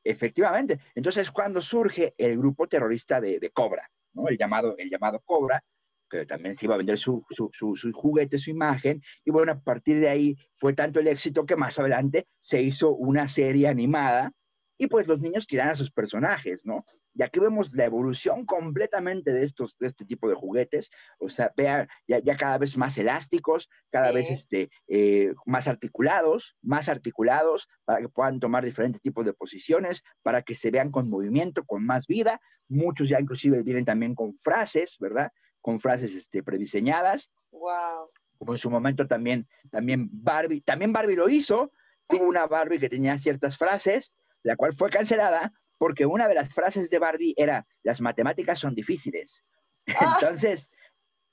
[0.03, 0.81] Efectivamente.
[0.95, 4.29] Entonces, cuando surge el grupo terrorista de, Cobra, ¿no?
[4.29, 5.63] El llamado, el llamado Cobra,
[6.11, 9.61] que también se iba a vender su, su, su, juguete, su imagen, y bueno, a
[9.61, 14.33] partir de ahí fue tanto el éxito que más adelante se hizo una serie animada,
[14.81, 16.87] y pues los niños querían a sus personajes, ¿no?
[17.15, 21.53] Y aquí vemos la evolución completamente de, estos, de este tipo de juguetes, o sea,
[21.55, 27.69] vea, ya, ya cada vez más elásticos, cada vez este, eh, más articulados, más articulados,
[27.85, 31.85] para que puedan tomar diferentes tipos de posiciones, para que se vean con movimiento, con
[31.85, 32.41] más vida.
[32.67, 35.31] Muchos ya inclusive vienen también con frases, ¿verdad?
[35.61, 37.33] Con frases este, prediseñadas.
[37.51, 38.11] Wow.
[38.39, 41.73] Como en su momento también, también Barbie, también Barbie lo hizo,
[42.09, 46.53] tuvo una Barbie que tenía ciertas frases, la cual fue cancelada porque una de las
[46.53, 49.47] frases de Barbie era, las matemáticas son difíciles.
[49.87, 49.95] Ah.
[50.21, 50.71] Entonces,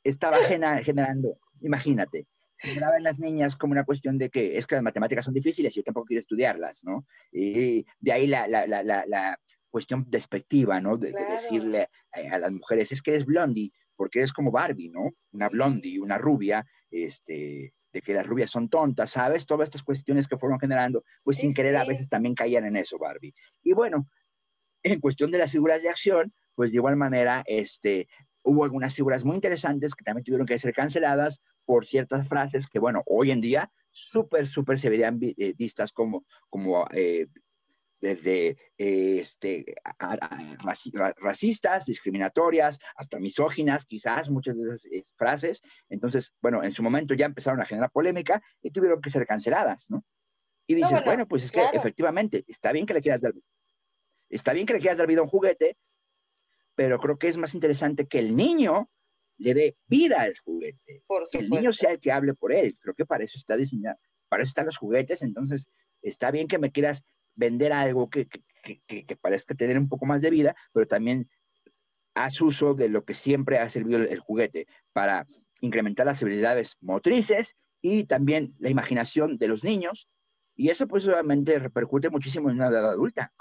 [0.06, 2.28] estaba generando, imagínate,
[2.58, 5.74] generaba en las niñas como una cuestión de que es que las matemáticas son difíciles
[5.74, 7.06] y yo tampoco quiero estudiarlas, ¿no?
[7.30, 9.40] Y de ahí la, la, la, la
[9.70, 10.98] cuestión despectiva, ¿no?
[10.98, 15.12] De, de, decirle a las mujeres, es que eres blondie, porque es como Barbie, ¿no?
[15.34, 19.46] Una blondie, una rubia, este, de que las rubias son tontas, ¿sabes?
[19.46, 22.98] Todas estas cuestiones que fueron generando, pues sin querer a veces también caían en eso,
[22.98, 23.34] Barbie.
[23.64, 24.08] Y bueno,
[24.84, 28.08] en cuestión de las figuras de acción, pues de igual manera, este,
[28.44, 32.80] hubo algunas figuras muy interesantes que también tuvieron que ser canceladas por ciertas frases que,
[32.80, 37.26] bueno, hoy en día súper, súper se verían eh, vistas como, como eh,
[38.00, 39.76] desde este,
[41.18, 45.62] racistas, discriminatorias, hasta misóginas, quizás muchas de esas frases.
[45.90, 49.90] Entonces, bueno, en su momento ya empezaron a generar polémica y tuvieron que ser canceladas,
[49.90, 50.06] ¿no?
[50.68, 53.34] Y dices, bueno, pues es que efectivamente, está bien que le quieras dar,
[54.30, 55.78] está bien que le quieras dar vida a un juguete,
[56.76, 58.90] pero creo que es más interesante que el niño
[59.38, 61.04] le dé vida al juguete.
[61.32, 62.78] que el niño sea el que hable por él.
[62.80, 65.70] Creo que para eso está diseñado, para eso están los juguetes, entonces
[66.02, 67.04] está bien que me quieras
[67.38, 71.30] vender algo que, que, que, parezca tener un poco más de vida, pero también
[72.14, 75.26] haz uso de lo que siempre ha servido el, el juguete para
[75.62, 80.10] incrementar las habilidades motrices y también la imaginación de los niños
[80.58, 83.32] y eso pues obviamente repercute muchísimo en una edad adulta.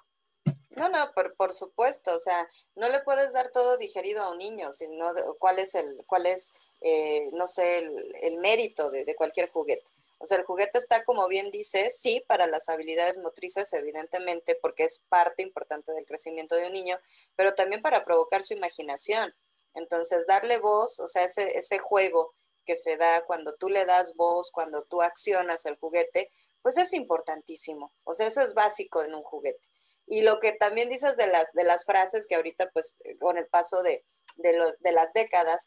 [0.76, 4.38] No, no, por, por supuesto, o sea, no le puedes dar todo digerido a un
[4.38, 5.06] niño, sino
[5.38, 7.90] cuál es el, cuál es, eh, no sé,
[8.22, 9.90] el, mérito de, de, cualquier juguete.
[10.18, 14.84] O sea, el juguete está, como bien dice, sí, para las habilidades motrices, evidentemente, porque
[14.84, 16.98] es parte importante del crecimiento de un niño,
[17.34, 19.34] pero también para provocar su imaginación.
[19.74, 24.50] Entonces, darle voz, o sea, ese, juego que se da cuando tú le das voz,
[24.50, 27.92] cuando tú accionas el juguete, pues es importantísimo.
[28.04, 29.68] O sea, eso es básico en un juguete.
[30.06, 33.48] Y lo que también dices de las, de las frases que ahorita, pues, con el
[33.48, 34.04] paso de,
[34.36, 35.66] de, las décadas,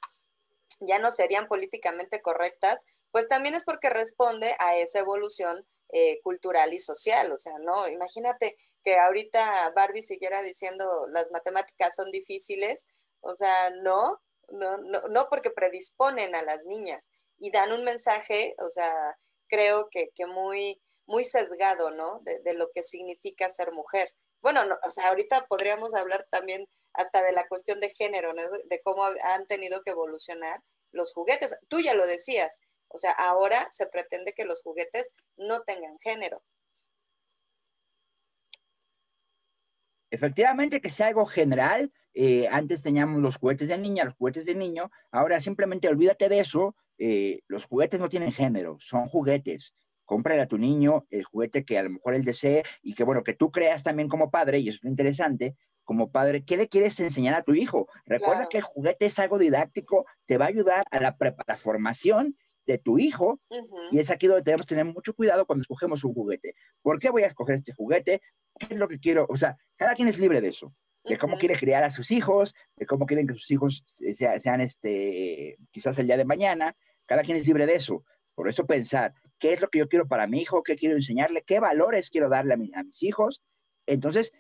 [0.80, 6.74] ya no serían políticamente correctas, pues también es porque responde a esa evolución eh, cultural
[6.74, 7.32] y social.
[7.32, 12.86] O sea, no, imagínate que ahorita Barbie siguiera diciendo las matemáticas son difíciles,
[13.22, 18.56] o sea, no, no, no, no porque predisponen a las niñas y dan un mensaje,
[18.60, 22.22] o sea, creo que, que muy, muy sesgado, ¿no?
[22.22, 24.14] De, lo que significa ser mujer.
[24.42, 28.44] Bueno, o sea, ahorita podríamos hablar también hasta de la cuestión de género, ¿no?
[28.66, 31.58] De cómo han tenido que evolucionar los juguetes.
[31.68, 32.60] Tú ya lo decías,
[32.90, 36.44] o sea, ahora se pretende que los juguetes no tengan género.
[40.12, 41.92] Efectivamente, que sea algo general.
[42.14, 44.92] Eh, antes teníamos los juguetes de niña, los juguetes de niño.
[45.12, 46.76] Ahora simplemente olvídate de eso.
[46.98, 49.74] Eh, los juguetes no tienen género, son juguetes
[50.10, 53.24] cómprale a tu niño el juguete que a lo mejor él desee y que, bueno,
[53.24, 57.00] que tú creas también como padre, y eso es interesante, como padre, ¿qué le quieres
[57.00, 57.86] enseñar a tu hijo?
[58.08, 61.16] Recuerda que el juguete es algo didáctico, te va a ayudar a la,
[61.46, 62.36] la formación
[62.70, 63.40] de tu hijo,
[63.92, 66.54] y es aquí donde tenemos que tener mucho cuidado cuando escogemos un juguete.
[66.84, 68.22] ¿Por qué voy a escoger este juguete?
[68.60, 69.26] ¿Qué es lo que quiero?
[69.28, 72.54] O sea, cada quien es libre de eso, de cómo quiere criar a sus hijos,
[72.76, 76.76] de cómo quieren que sus hijos sean, sean este, quizás el día de mañana,
[77.08, 78.04] cada quien es libre de eso.
[78.36, 81.42] Por eso pensar, qué es lo que yo quiero para mi hijo, qué quiero enseñarle,
[81.42, 83.42] qué valores quiero darle a, mis hijos.
[83.88, 84.32] Entonces,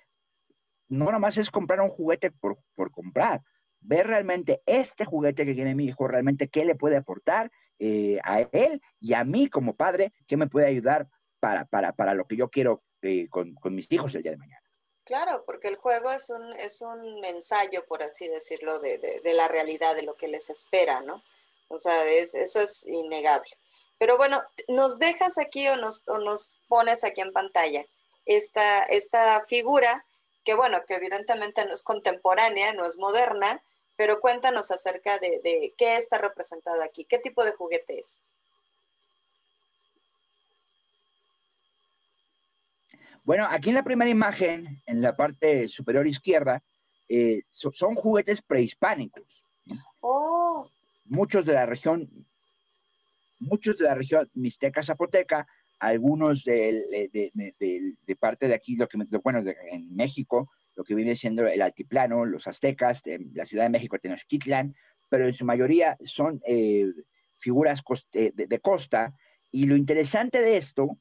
[0.88, 2.60] no nomás es comprar un juguete por,
[2.92, 3.42] comprar,
[3.80, 8.42] ver realmente este juguete que tiene mi hijo, realmente qué le puede aportar eh, a
[8.52, 11.08] él y a mí como padre, qué me puede ayudar
[11.40, 14.62] para, para, lo que yo quiero eh, con, mis hijos el día de mañana.
[15.06, 19.48] Claro, porque el juego es un, es un ensayo, por así decirlo, de, de, la
[19.48, 21.24] realidad, de lo que les espera, ¿no?
[21.70, 23.50] O sea, eso es innegable.
[23.98, 27.86] Pero bueno, nos dejas aquí o nos, nos pones aquí en pantalla
[28.26, 30.06] esta, esta figura
[30.44, 33.62] que bueno, que evidentemente no es contemporánea, no es moderna,
[34.00, 38.24] pero cuéntanos acerca de, qué está representado aquí, qué tipo de juguete es.
[43.26, 46.64] Bueno, aquí en la primera imagen, en la parte superior izquierda,
[47.10, 49.46] eh, son juguetes prehispánicos.
[50.00, 50.72] Oh.
[51.04, 52.10] Muchos de la región
[53.40, 55.46] muchos de la región mixteca zapoteca,
[55.78, 61.46] algunos de, de, parte de aquí, lo que, bueno, en México, lo que viene siendo
[61.46, 63.02] el altiplano, los aztecas,
[63.34, 64.74] la Ciudad de México, Tenochtitlan,
[65.10, 66.86] pero en su mayoría son eh,
[67.36, 69.14] figuras eh, de, costa.
[69.52, 70.98] Y lo interesante de esto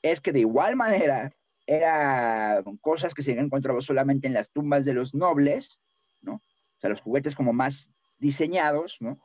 [0.00, 1.32] es que de igual manera
[1.66, 5.80] eran cosas que se encontrado solamente en las tumbas de los nobles,
[6.22, 6.34] ¿no?
[6.34, 9.18] O sea, los juguetes como más diseñados, ¿no?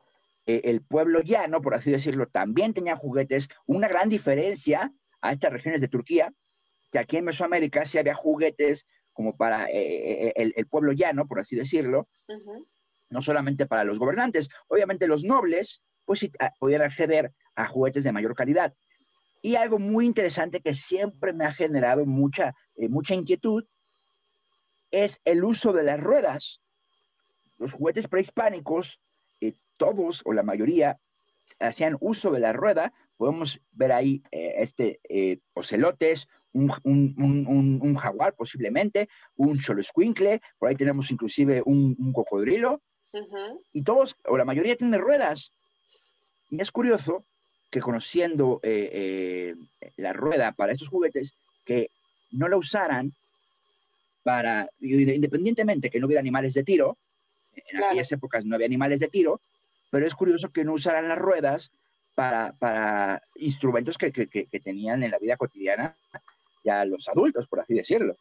[0.48, 3.50] Eh, el pueblo llano, por así decirlo, también tenía juguetes.
[3.68, 4.92] Una gran diferencia
[5.22, 6.34] a estas regiones de Turquía,
[6.92, 11.40] que aquí en Mesoamérica sí había juguetes como para eh, eh, el, pueblo llano, por
[11.40, 12.08] así decirlo,
[13.10, 14.50] no solamente para los gobernantes.
[14.68, 18.74] Obviamente los nobles, pues sí, ah, podían acceder a juguetes de mayor calidad.
[19.42, 22.54] Y algo muy interesante que siempre me ha generado mucha,
[22.90, 23.66] mucha inquietud
[24.92, 26.62] es el uso de las ruedas.
[27.58, 29.00] Los juguetes prehispánicos
[29.82, 31.00] todos o la mayoría
[31.60, 32.94] hacían uso de la rueda.
[33.18, 41.12] Podemos ver ahí eh, este eh, ocelotes, un, jaguar posiblemente, un xoloscuincle, por ahí tenemos
[41.12, 42.82] inclusive un, cocodrilo,
[43.74, 45.52] y todos, o la mayoría tienen ruedas.
[46.50, 47.26] Y es curioso
[47.70, 51.90] que conociendo eh, eh, la rueda para estos juguetes, que
[52.32, 53.12] no la usaran
[54.24, 56.98] para, independientemente que no hubiera animales de tiro,
[57.56, 59.42] en aquellas épocas no había animales de tiro,
[59.90, 61.72] pero es curioso que no usaran las ruedas
[62.16, 65.96] para, para instrumentos que, que, que, tenían en la vida cotidiana
[66.64, 68.16] ya los adultos, por así decirlo.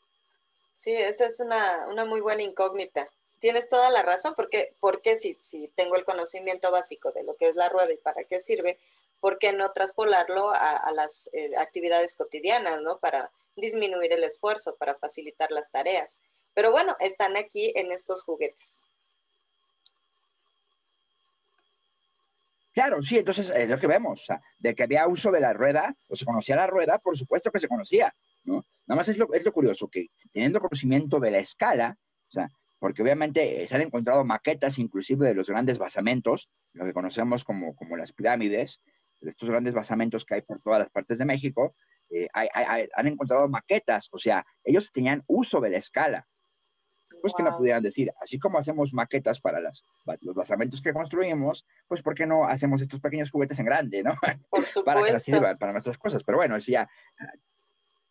[0.72, 3.06] Sí, esa es una, una muy buena incógnita.
[3.38, 7.48] Tienes toda la razón, porque, porque si, si tengo el conocimiento básico de lo que
[7.48, 8.78] es la rueda y para qué sirve,
[9.20, 12.98] ¿por qué no traspolarlo a, las eh, actividades cotidianas, ¿no?
[12.98, 16.18] Para disminuir el esfuerzo, para facilitar las tareas.
[16.54, 18.82] Pero bueno, están aquí en estos juguetes.
[22.72, 25.52] Claro, sí, entonces es lo que vemos, o sea, de que había uso de la
[25.52, 28.14] rueda, o se conocía la rueda, por supuesto que se conocía,
[28.44, 28.64] ¿no?
[28.86, 31.96] Nada más es lo, es lo curioso, que teniendo conocimiento de la escala,
[32.28, 36.92] o sea, porque obviamente se han encontrado maquetas inclusive de los grandes basamentos, lo que
[36.92, 38.80] conocemos como, como las pirámides,
[39.20, 41.74] estos grandes basamentos que hay por todas las partes de México,
[42.08, 46.26] eh, han encontrado maquetas, o sea, ellos tenían uso de la escala.
[47.20, 49.82] Pues que no pudieran decir, así como hacemos maquetas para las,
[50.20, 54.14] los basamentos que construimos, pues ¿por qué no hacemos estos pequeños juguetes en grande, ¿no?
[54.48, 54.84] Por supuesto.
[54.84, 56.22] para que sirvan para nuestras cosas.
[56.22, 56.88] Pero bueno, eso ya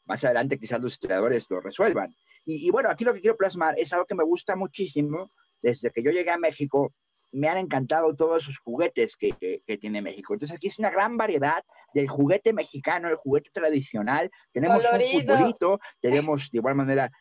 [0.10, 2.14] más adelante quizás los historiadores lo resuelvan.
[2.46, 5.32] Y, y, bueno, aquí lo que quiero plasmar es algo que me gusta muchísimo.
[5.62, 6.94] Desde que yo llegué a México,
[7.32, 10.34] me han encantado todos esos juguetes que, que, tiene México.
[10.34, 14.32] Entonces aquí es una gran variedad del juguete mexicano, el juguete tradicional.
[14.52, 17.12] Tenemos un futbolito, tenemos de igual manera...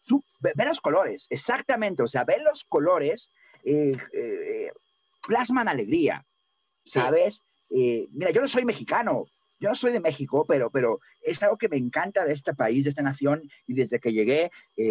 [0.00, 3.30] Su, ve, los colores, exactamente, o sea, ve los colores,
[3.62, 4.72] eh, eh,
[5.26, 6.24] plasman alegría,
[6.86, 7.42] ¿sabes?
[7.70, 9.26] Eh, mira, yo no soy mexicano,
[9.60, 12.84] yo no soy de México, pero, pero es algo que me encanta de este país,
[12.84, 14.50] de esta nación, y desde que llegué,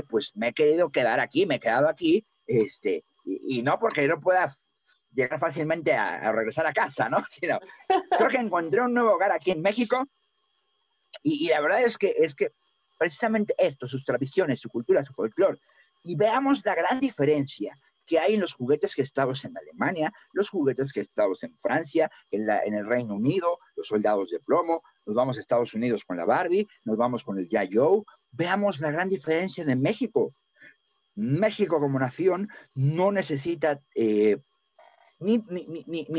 [0.10, 4.20] pues me he querido quedar aquí, me he quedado aquí, este, y, no porque no
[4.20, 4.54] pueda
[5.14, 7.24] llegar fácilmente a, regresar a casa, ¿no?
[7.30, 7.60] Sino,
[8.18, 10.06] creo que encontré un nuevo hogar aquí en México
[11.24, 12.52] y, la verdad es que, es que
[12.98, 15.60] precisamente esto, sus tradiciones, su cultura, su folclore,
[16.04, 17.74] y veamos la gran diferencia
[18.08, 22.10] que hay en los juguetes que estamos en Alemania, los juguetes que estamos en Francia,
[22.32, 26.06] en, la, en el Reino Unido, los soldados de plomo, nos vamos a Estados Unidos
[26.06, 30.30] con la Barbie, nos vamos con el Yayo, veamos la gran diferencia de México.
[31.16, 34.38] México como nación no necesita eh,
[35.20, 35.44] ni,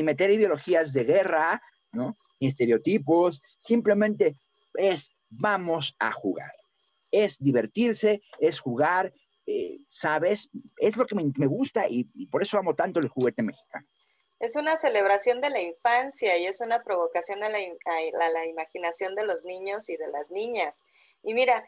[0.02, 1.62] meter ideologías de guerra,
[1.92, 2.14] ¿no?
[2.40, 4.36] ni estereotipos, simplemente
[4.74, 6.52] es vamos a jugar.
[7.10, 9.12] Es divertirse, es jugar,
[9.48, 10.50] eh, ¿sabes?
[10.76, 13.86] Es lo que me, gusta y, por eso amo tanto el juguete mexicano.
[14.38, 19.44] Es una celebración de la infancia y es una provocación a la, imaginación de los
[19.44, 20.84] niños y de las niñas.
[21.22, 21.64] Y mira,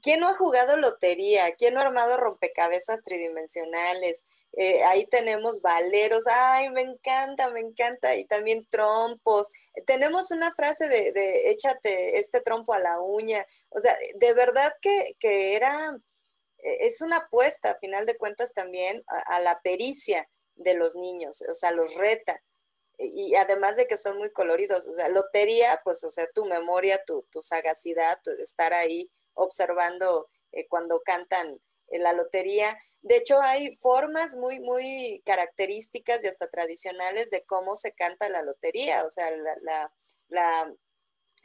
[0.00, 1.54] ¿Quién no ha jugado lotería?
[1.56, 4.24] ¿Quién no ha armado rompecabezas tridimensionales?
[4.52, 9.50] Eh, ahí tenemos valeros, ay, me encanta, me encanta, y también trompos.
[9.86, 13.46] Tenemos una frase de, échate este trompo a la uña.
[13.70, 15.14] O sea, de verdad que,
[15.54, 15.98] era,
[16.62, 21.54] es una apuesta, a final de cuentas, también a, la pericia de los niños, o
[21.54, 22.42] sea, los reta.
[22.98, 27.02] Y además de que son muy coloridos, o sea, lotería, pues, o sea, tu memoria,
[27.04, 31.58] tu, tu sagacidad, estar ahí observando eh, cuando cantan
[31.98, 32.76] la lotería.
[33.02, 38.42] De hecho, hay formas muy, muy características y hasta tradicionales de cómo se canta la
[38.42, 39.30] lotería, o sea,
[39.62, 39.92] la,
[40.28, 40.74] la,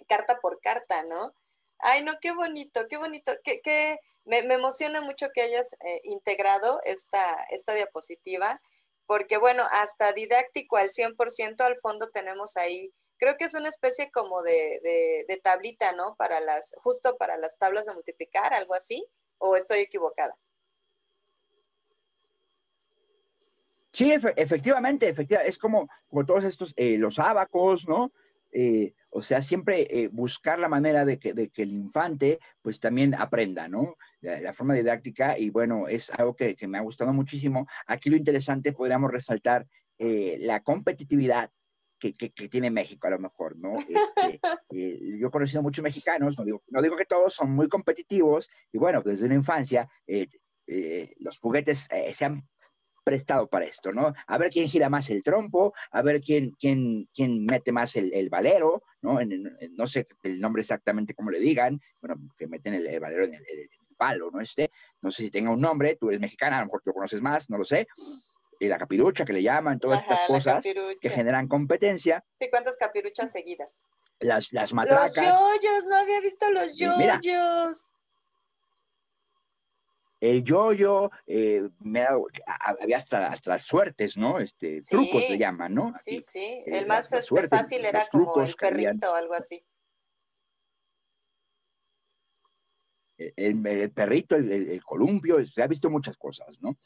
[0.07, 1.33] carta por carta, ¿no?
[1.79, 7.45] Ay, no, qué bonito, qué bonito, que, me, emociona mucho que hayas eh, integrado esta,
[7.49, 8.61] esta diapositiva,
[9.05, 14.09] porque bueno, hasta didáctico al 100%, al fondo tenemos ahí creo que es una especie
[14.11, 16.15] como de, de, tablita, ¿no?
[16.17, 19.05] Para las, justo para las tablas de multiplicar, algo así,
[19.37, 20.37] o estoy equivocada.
[23.91, 28.11] Sí, efectivamente, efectivamente, es como, como todos estos, eh, los abacos, ¿no?
[28.51, 32.79] Eh, o sea, siempre eh, buscar la manera de que, de que, el infante pues
[32.79, 33.95] también aprenda, ¿no?
[34.21, 37.67] La, forma didáctica y bueno, es algo que, que, me ha gustado muchísimo.
[37.85, 39.67] Aquí lo interesante podríamos resaltar
[39.99, 41.49] la competitividad
[41.99, 43.73] que, tiene México a lo mejor, ¿no?
[43.73, 44.39] Este,
[44.71, 48.49] eh, yo he conocido muchos mexicanos, no digo, no digo que todos son muy competitivos,
[48.71, 50.27] y bueno, desde la infancia eh,
[50.67, 52.47] eh, los juguetes se han
[53.07, 54.13] prestado para esto, ¿no?
[54.27, 58.27] A ver quién gira más el trompo, a ver quién, quién, quién mete más el,
[58.29, 59.17] valero, ¿no?
[59.77, 63.69] no sé el nombre exactamente cómo le digan, bueno, que meten el, valero en el,
[63.95, 64.41] palo, ¿no?
[64.41, 66.95] Este, no sé si tenga un nombre, tú eres mexicana, a lo mejor tú lo
[66.95, 67.87] conoces más, no lo sé,
[68.59, 70.65] y la capirucha que le llaman, todas estas cosas
[71.01, 72.25] que generan competencia.
[72.35, 73.81] Sí, ¿cuántas capiruchas seguidas?
[74.19, 75.15] Las, las matracas.
[75.15, 77.87] Los yoyos, no había visto los yoyos.
[80.19, 81.69] El yoyo, eh,
[82.79, 84.39] había hasta, hasta, suertes, ¿no?
[84.39, 85.91] Este, trucos se llaman, ¿no?
[85.93, 89.63] Sí, sí, eh, el más este, fácil era como el perrito o algo así.
[93.17, 96.77] El, perrito, el, columpio, se ha visto muchas cosas, ¿no?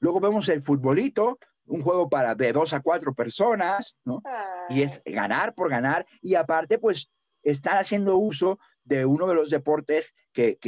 [0.00, 4.20] Luego vemos el futbolito, un juego para de dos a cuatro personas, ¿no?
[4.68, 7.08] Y es ganar por ganar, y aparte, pues,
[7.42, 8.58] están haciendo uso
[8.90, 10.58] de uno de los deportes que,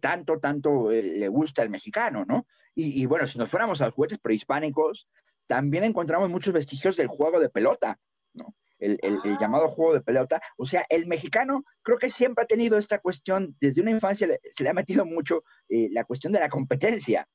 [0.00, 2.46] tanto, tanto eh, le gusta al mexicano, ¿no?
[2.74, 5.08] Y, bueno, si nos fuéramos a los juguetes prehispánicos,
[5.46, 7.98] también encontramos muchos vestigios del juego de pelota,
[8.34, 8.54] ¿no?
[8.78, 9.38] El, ah.
[9.40, 10.40] llamado juego de pelota.
[10.56, 14.64] O sea, el mexicano creo que siempre ha tenido esta cuestión, desde una infancia se
[14.64, 17.28] le ha metido mucho eh, la cuestión de la competencia.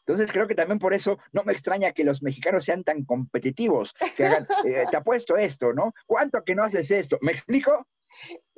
[0.00, 3.94] Entonces creo que también por eso no me extraña que los mexicanos sean tan competitivos,
[4.16, 5.94] que hagan, eh, te apuesto esto, ¿no?
[6.06, 7.18] ¿Cuánto que no haces esto?
[7.20, 7.86] ¿Me explico?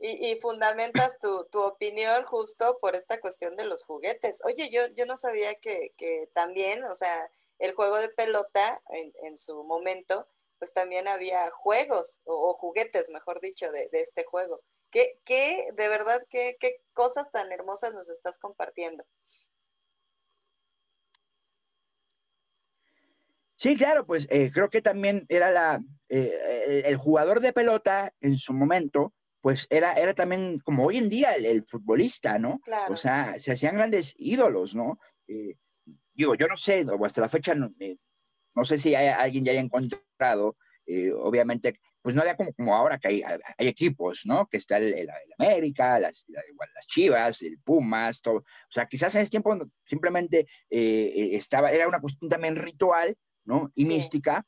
[0.04, 4.42] Y, fundamentas tu, opinión justo por esta cuestión de los juguetes.
[4.44, 5.94] Oye, yo, yo no sabía que,
[6.34, 7.30] también, o sea,
[7.60, 8.82] el juego de pelota
[9.22, 10.26] en, su momento,
[10.58, 14.60] pues también había juegos o, juguetes, mejor dicho, de, este juego.
[14.90, 19.04] ¿Qué, qué de verdad, qué, qué cosas tan hermosas nos estás compartiendo?
[23.54, 28.36] Sí, claro, pues eh, creo que también era la, eh, el jugador de pelota en
[28.36, 29.12] su momento,
[29.42, 32.60] pues era, era también como hoy en día el, futbolista, ¿no?
[32.88, 35.00] O sea, se hacían grandes ídolos, ¿no?
[35.26, 35.56] Eh,
[36.14, 37.96] digo, yo no sé, hasta la fecha, no, eh,
[38.62, 42.98] sé si hay, alguien ya haya encontrado, eh, obviamente, pues no había como, como ahora
[42.98, 44.46] que hay, hay equipos, ¿no?
[44.46, 48.36] Que está el, América, las, las Chivas, el Pumas, todo.
[48.36, 53.72] O sea, quizás en ese tiempo simplemente estaba, era una cuestión también ritual, ¿no?
[53.74, 54.46] Y mística,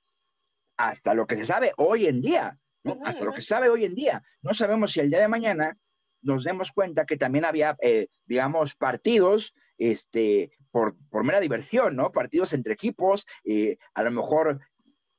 [0.77, 2.59] hasta lo que se sabe hoy en día.
[3.05, 4.23] Hasta lo que sabe hoy en día.
[4.43, 5.79] No sabemos si el día de mañana
[6.23, 12.13] nos demos cuenta que también había, eh, digamos, partidos este, por, por, mera diversión, ¿no?
[12.13, 14.61] Partidos entre equipos, eh, a lo mejor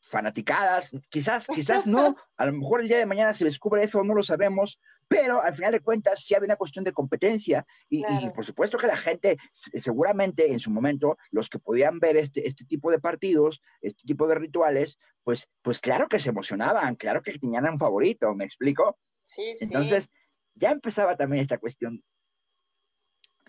[0.01, 4.13] fanaticadas, quizás, quizás no, a lo mejor el día de mañana se descubre eso, no
[4.13, 8.03] lo sabemos, pero al final de cuentas sí había una cuestión de competencia y,
[8.34, 12.66] por supuesto que la gente, seguramente en su momento, los que podían ver este, este
[12.66, 17.38] tipo de partidos, este tipo de rituales, pues, pues claro que se emocionaban, claro que
[17.38, 18.99] tenían un favorito, ¿me explico?
[19.22, 19.66] Sí, sí.
[19.66, 20.10] Entonces,
[20.56, 22.03] ya empezaba también esta cuestión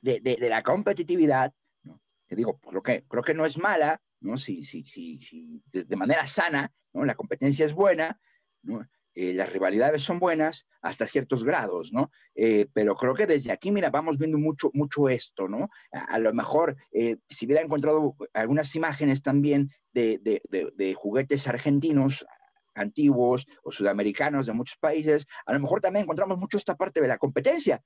[0.03, 1.53] de, de, la competitividad,
[1.83, 2.01] ¿no?
[2.29, 4.37] que digo, por lo que creo que no es mala, ¿no?
[4.37, 7.05] Si, si, si, si de, de manera sana, ¿no?
[7.05, 8.21] La competencia es buena,
[8.63, 8.87] ¿no?
[9.19, 12.11] Eh, las rivalidades son buenas hasta ciertos grados, ¿no?
[12.35, 15.71] Eh, pero creo que desde aquí, mira, vamos viendo mucho, mucho esto, ¿no?
[15.91, 22.27] A, lo mejor, eh, si hubiera encontrado algunas imágenes también de, de, juguetes argentinos
[22.75, 27.09] antiguos o sudamericanos de muchos países, a lo mejor también encontramos mucho esta parte de
[27.09, 27.83] la competencia.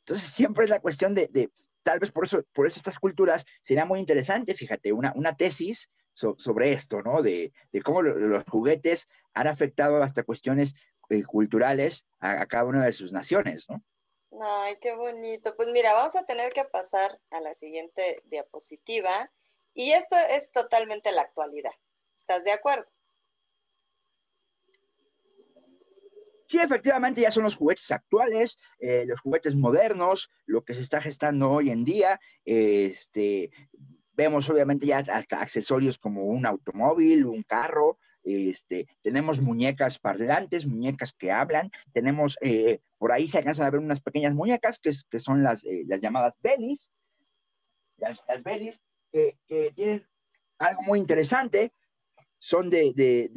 [0.00, 1.50] Entonces, siempre es la cuestión de,
[1.82, 5.88] tal vez por eso, por eso estas culturas sería muy interesante, fíjate, una, una tesis
[6.14, 7.22] sobre esto, ¿no?
[7.22, 7.52] De,
[7.84, 10.74] cómo los juguetes han afectado hasta cuestiones
[11.10, 13.82] eh, culturales a, cada una de sus naciones, ¿no?
[14.40, 15.54] Ay, qué bonito.
[15.56, 19.30] Pues mira, vamos a tener que pasar a la siguiente diapositiva.
[19.74, 21.72] Y esto es totalmente la actualidad.
[22.16, 22.86] ¿Estás de acuerdo?
[26.48, 31.00] Sí, efectivamente, ya son los juguetes actuales, eh, los juguetes modernos, lo que se está
[31.00, 32.20] gestando hoy en día.
[32.44, 33.50] este,
[34.14, 41.12] Vemos obviamente ya hasta accesorios como un automóvil, un carro, este, tenemos muñecas parlantes, muñecas
[41.12, 45.20] que hablan, tenemos, eh, por ahí se alcanzan a ver unas pequeñas muñecas que, que
[45.20, 46.90] son las, eh, las llamadas bellies,
[47.98, 48.80] las, las bellies,
[49.12, 49.36] que,
[49.74, 50.04] tienen
[50.58, 51.72] algo muy interesante,
[52.38, 53.28] son de, de,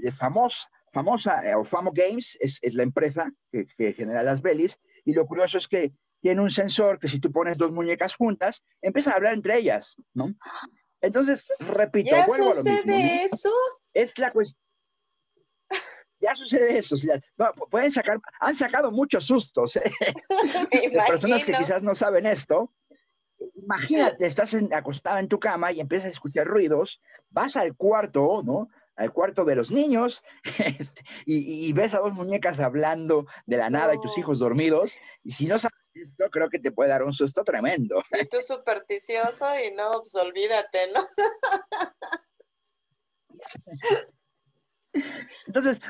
[0.00, 4.42] de, famosa, famosa, eh, o Famo Games, es, es la empresa que, que, genera las
[4.42, 8.16] bellies, y lo curioso es que tiene un sensor que si tú pones dos muñecas
[8.16, 10.34] juntas, empiezan a hablar entre ellas, ¿no?
[11.00, 13.52] Entonces, repito, ¿Ya sucede eso?
[13.92, 14.60] Es la cuestión.
[16.20, 16.96] Ya sucede eso.
[17.70, 19.76] pueden sacar, han sacado muchos sustos.
[19.76, 19.92] ¿eh?
[20.72, 22.72] de personas que quizás no saben esto.
[23.54, 27.00] Imagínate, estás acostada en tu cama y empiezas a escuchar ruidos,
[27.30, 28.68] vas al cuarto, ¿no?
[28.96, 30.24] Al cuarto de los niños
[30.58, 34.98] este, y, ves a dos muñecas hablando de la nada y tus hijos dormidos.
[35.22, 35.77] Y si no sabes
[36.18, 38.02] yo creo que te puede dar un susto tremendo.
[38.22, 41.06] Y tú supersticioso y no, pues olvídate, ¿no?
[45.46, 45.80] Entonces,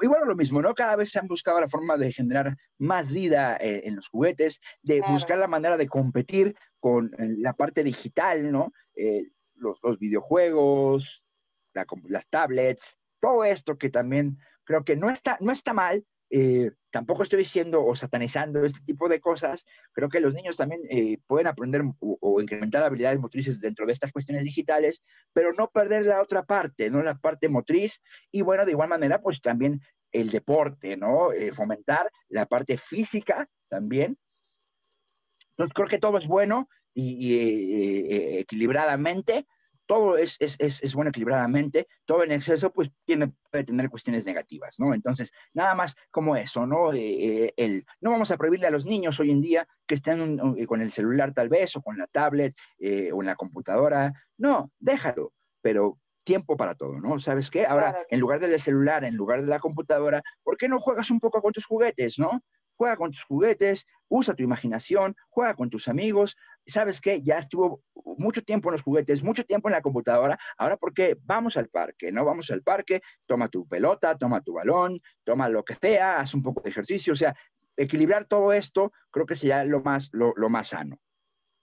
[0.00, 0.74] igual lo mismo, ¿no?
[0.74, 4.60] Cada vez se han buscado la forma de generar más vida eh, en los juguetes,
[4.82, 8.72] de buscar la manera de competir con eh, la parte digital, ¿no?
[8.94, 11.22] Eh, los, videojuegos,
[12.08, 17.22] las tablets, todo esto que también creo que no está, no está mal, eh, tampoco
[17.22, 19.64] estoy diciendo o satanizando este tipo de cosas.
[19.92, 24.12] Creo que los niños también eh, pueden aprender o, incrementar habilidades motrices dentro de estas
[24.12, 25.02] cuestiones digitales,
[25.32, 27.02] pero no perder la otra parte, ¿no?
[27.02, 28.00] La parte motriz.
[28.30, 29.80] Y bueno, de igual manera, pues también
[30.12, 31.32] el deporte, ¿no?
[31.32, 34.18] Eh, fomentar la parte física también.
[35.50, 39.46] Entonces creo que todo es bueno y, equilibradamente,
[39.86, 44.76] todo es, es, es, bueno equilibradamente, todo en exceso pues tiene, puede tener cuestiones negativas,
[44.78, 44.92] ¿no?
[44.92, 46.92] Entonces, nada más como eso, ¿no?
[46.92, 50.82] Eh, el, no vamos a prohibirle a los niños hoy en día que estén con
[50.82, 55.32] el celular tal vez, o con la tablet, eh, o en la computadora, no, déjalo,
[55.62, 57.20] pero tiempo para todo, ¿no?
[57.20, 57.66] ¿Sabes qué?
[57.66, 61.20] Ahora, en lugar del celular, en lugar de la computadora, ¿por qué no juegas un
[61.20, 62.42] poco con tus juguetes, ¿no?
[62.76, 66.36] Juega con tus juguetes, usa tu imaginación, juega con tus amigos.
[66.66, 67.22] ¿Sabes qué?
[67.22, 67.82] Ya estuvo
[68.18, 70.38] mucho tiempo en los juguetes, mucho tiempo en la computadora.
[70.56, 71.16] Ahora, ¿por qué?
[71.22, 72.24] Vamos al parque, ¿no?
[72.24, 76.42] Vamos al parque, toma tu pelota, toma tu balón, toma lo que sea, haz un
[76.42, 77.12] poco de ejercicio.
[77.12, 77.34] O sea,
[77.76, 80.98] equilibrar todo esto creo que sería lo más, lo, más sano.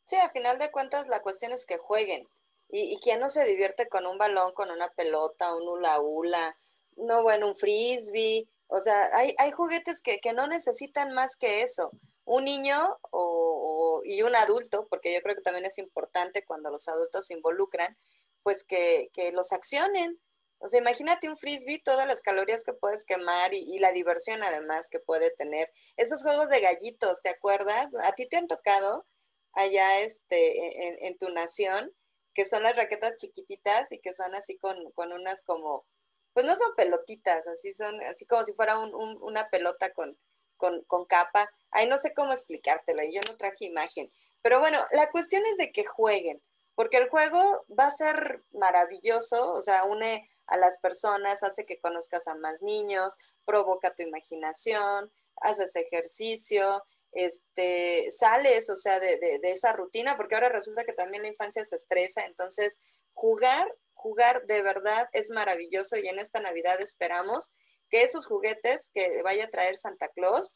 [0.05, 2.27] Sí, a final de cuentas la cuestión es que jueguen.
[2.69, 6.57] ¿Y, y quién no se divierte con un balón, con una pelota, un hula hula?
[6.95, 11.91] No, bueno, un frisbee o sea, hay, hay juguetes que, no necesitan más que eso.
[12.25, 12.75] Un niño
[13.11, 17.35] o, y un adulto, porque yo creo que también es importante cuando los adultos se
[17.35, 17.95] involucran,
[18.41, 20.19] pues que, los accionen.
[20.57, 24.89] O sea, imagínate un frisbee, todas las calorías que puedes quemar y, la diversión además
[24.89, 25.71] que puede tener.
[25.95, 27.93] Esos juegos de gallitos, ¿te acuerdas?
[28.05, 29.05] ¿A ti te han tocado
[29.51, 31.93] allá este, en, en tu nación?
[32.33, 35.85] que son las raquetas chiquititas y que son así con, con unas como
[36.33, 40.17] pues no son pelotitas, así son, así como si fuera una pelota con,
[40.57, 41.49] con, capa.
[41.71, 44.11] Ay, no sé cómo explicártelo, yo no traje imagen.
[44.41, 46.41] Pero bueno, la cuestión es de que jueguen,
[46.75, 51.79] porque el juego va a ser maravilloso, o sea, une a las personas, hace que
[51.79, 59.51] conozcas a más niños, provoca tu imaginación, haces ejercicio, este, sales, o sea, de, de,
[59.51, 62.79] esa rutina, porque ahora resulta que también la infancia se estresa, entonces
[63.13, 63.73] jugar
[64.03, 67.51] jugar de verdad es maravilloso y en esta Navidad esperamos
[67.89, 70.55] que esos juguetes que vaya a traer Santa Claus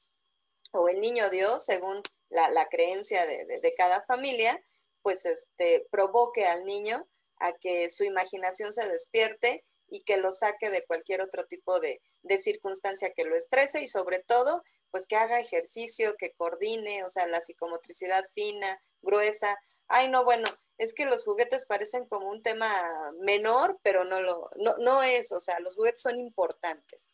[0.74, 4.62] o el niño Dios, según la, creencia de, cada familia,
[5.02, 10.70] pues este, provoque al niño a que su imaginación se despierte y que lo saque
[10.70, 15.16] de cualquier otro tipo de, de circunstancia que lo estrese y sobre todo, pues que
[15.16, 19.58] haga ejercicio, que coordine, o sea, la psicomotricidad fina, gruesa.
[19.88, 20.46] Ay, no, bueno,
[20.78, 22.68] es que los juguetes parecen como un tema
[23.22, 24.50] menor, pero no lo,
[24.80, 27.14] no, es, o sea, los juguetes son importantes.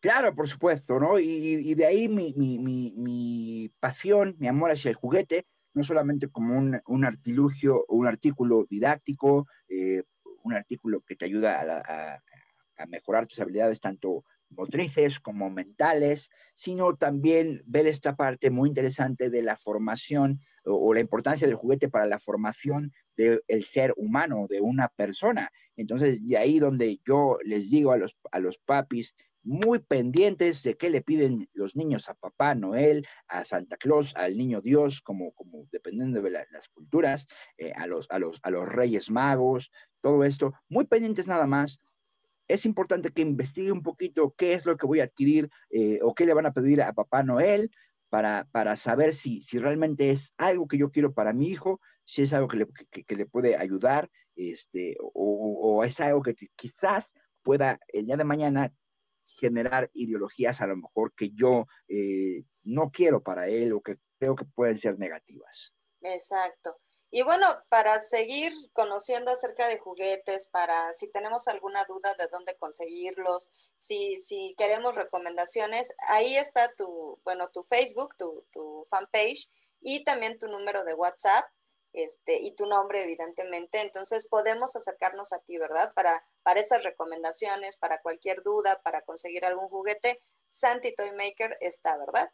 [0.00, 1.18] Claro, por supuesto, ¿no?
[1.18, 7.84] Y, de ahí mi, pasión, mi amor hacia el juguete, no solamente como un, artilugio
[7.88, 10.04] o un artículo didáctico, eh,
[10.44, 12.22] un artículo que te ayuda a,
[12.78, 19.30] a, mejorar tus habilidades tanto motrices como mentales, sino también ver esta parte muy interesante
[19.30, 24.60] de la formación o, la importancia del juguete para la formación del ser humano, de
[24.60, 25.50] una persona.
[25.76, 30.76] Entonces, de ahí donde yo les digo a los, a los papis, muy pendientes de
[30.76, 35.32] qué le piden los niños a Papá Noel, a Santa Claus, al Niño Dios, como,
[35.32, 37.26] como dependiendo de las culturas,
[37.56, 39.70] eh, a, los, a, los, a los Reyes Magos,
[40.02, 41.80] todo esto, muy pendientes nada más
[42.48, 46.14] es importante que investigue un poquito qué es lo que voy a adquirir eh, o
[46.14, 47.70] qué le van a pedir a Papá Noel
[48.08, 52.22] para, para saber si, si realmente es algo que yo quiero para mi hijo, si
[52.22, 57.78] es algo que le, que, le puede ayudar, este, o, es algo que quizás pueda
[57.88, 58.72] el día de mañana
[59.26, 64.34] generar ideologías a lo mejor que yo eh, no quiero para él o que creo
[64.34, 65.74] que pueden ser negativas.
[66.00, 66.78] Exacto.
[67.10, 72.56] Y bueno, para seguir conociendo acerca de juguetes, para si tenemos alguna duda de dónde
[72.58, 79.48] conseguirlos, si, si queremos recomendaciones, ahí está tu, bueno, tu Facebook, tu, tu fanpage
[79.80, 81.46] y también tu número de WhatsApp
[81.94, 83.80] este, y tu nombre, evidentemente.
[83.80, 85.92] Entonces podemos acercarnos a ti, ¿verdad?
[85.94, 90.20] Para, para esas recomendaciones, para cualquier duda, para conseguir algún juguete.
[90.48, 92.30] Santi Toy Maker está, ¿verdad?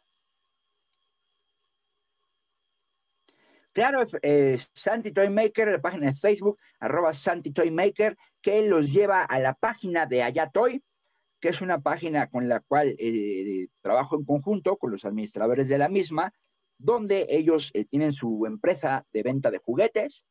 [3.75, 8.89] Claro, eh, Santi Toy Maker, la página de Facebook, arroba Santi Toy Maker, que los
[8.89, 10.81] lleva a la página de Ayatoy,
[11.41, 15.77] que es una página con la cual eh, trabajo en conjunto con los administradores de
[15.77, 16.33] la misma,
[16.77, 20.25] donde ellos eh, tienen su empresa de venta de juguetes.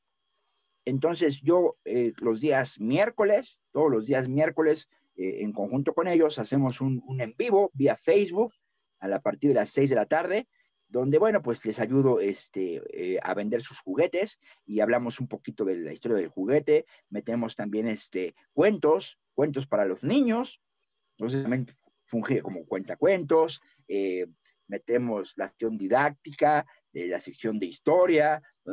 [0.87, 6.81] Entonces yo eh, los días miércoles, todos los días miércoles, en conjunto con ellos, hacemos
[6.81, 8.55] un, en vivo vía Facebook
[9.01, 10.49] a la partir de las 6 de la tarde
[10.95, 15.65] donde, bueno, pues les ayudo este, eh, a vender sus juguetes y hablamos un poquito
[15.65, 20.61] de la historia del juguete, metemos también este, cuentos, cuentos para los niños,
[21.17, 21.67] entonces también
[22.05, 24.29] funge como cuentacuentos, eh,
[24.69, 28.41] metemos la acción didáctica, de la sección de historia,